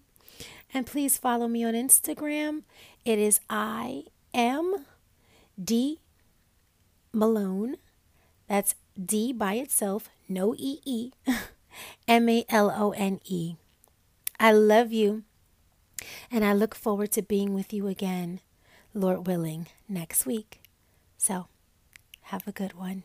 And 0.73 0.85
please 0.85 1.17
follow 1.17 1.47
me 1.47 1.63
on 1.63 1.73
Instagram. 1.73 2.63
It 3.03 3.19
is 3.19 3.39
I 3.49 4.05
am 4.33 4.85
D 5.61 5.99
Malone. 7.13 7.77
That's 8.47 8.75
D 9.03 9.33
by 9.33 9.55
itself, 9.55 10.09
no 10.29 10.53
E 10.57 10.79
E, 10.85 11.11
M 12.07 12.29
A 12.29 12.45
L 12.49 12.73
O 12.75 12.91
N 12.91 13.19
E. 13.25 13.55
I 14.39 14.51
love 14.51 14.91
you, 14.91 15.23
and 16.31 16.43
I 16.43 16.53
look 16.53 16.75
forward 16.75 17.11
to 17.13 17.21
being 17.21 17.53
with 17.53 17.73
you 17.73 17.87
again, 17.87 18.41
Lord 18.93 19.27
willing, 19.27 19.67
next 19.87 20.25
week. 20.25 20.61
So, 21.17 21.47
have 22.23 22.47
a 22.47 22.51
good 22.51 22.73
one. 22.73 23.03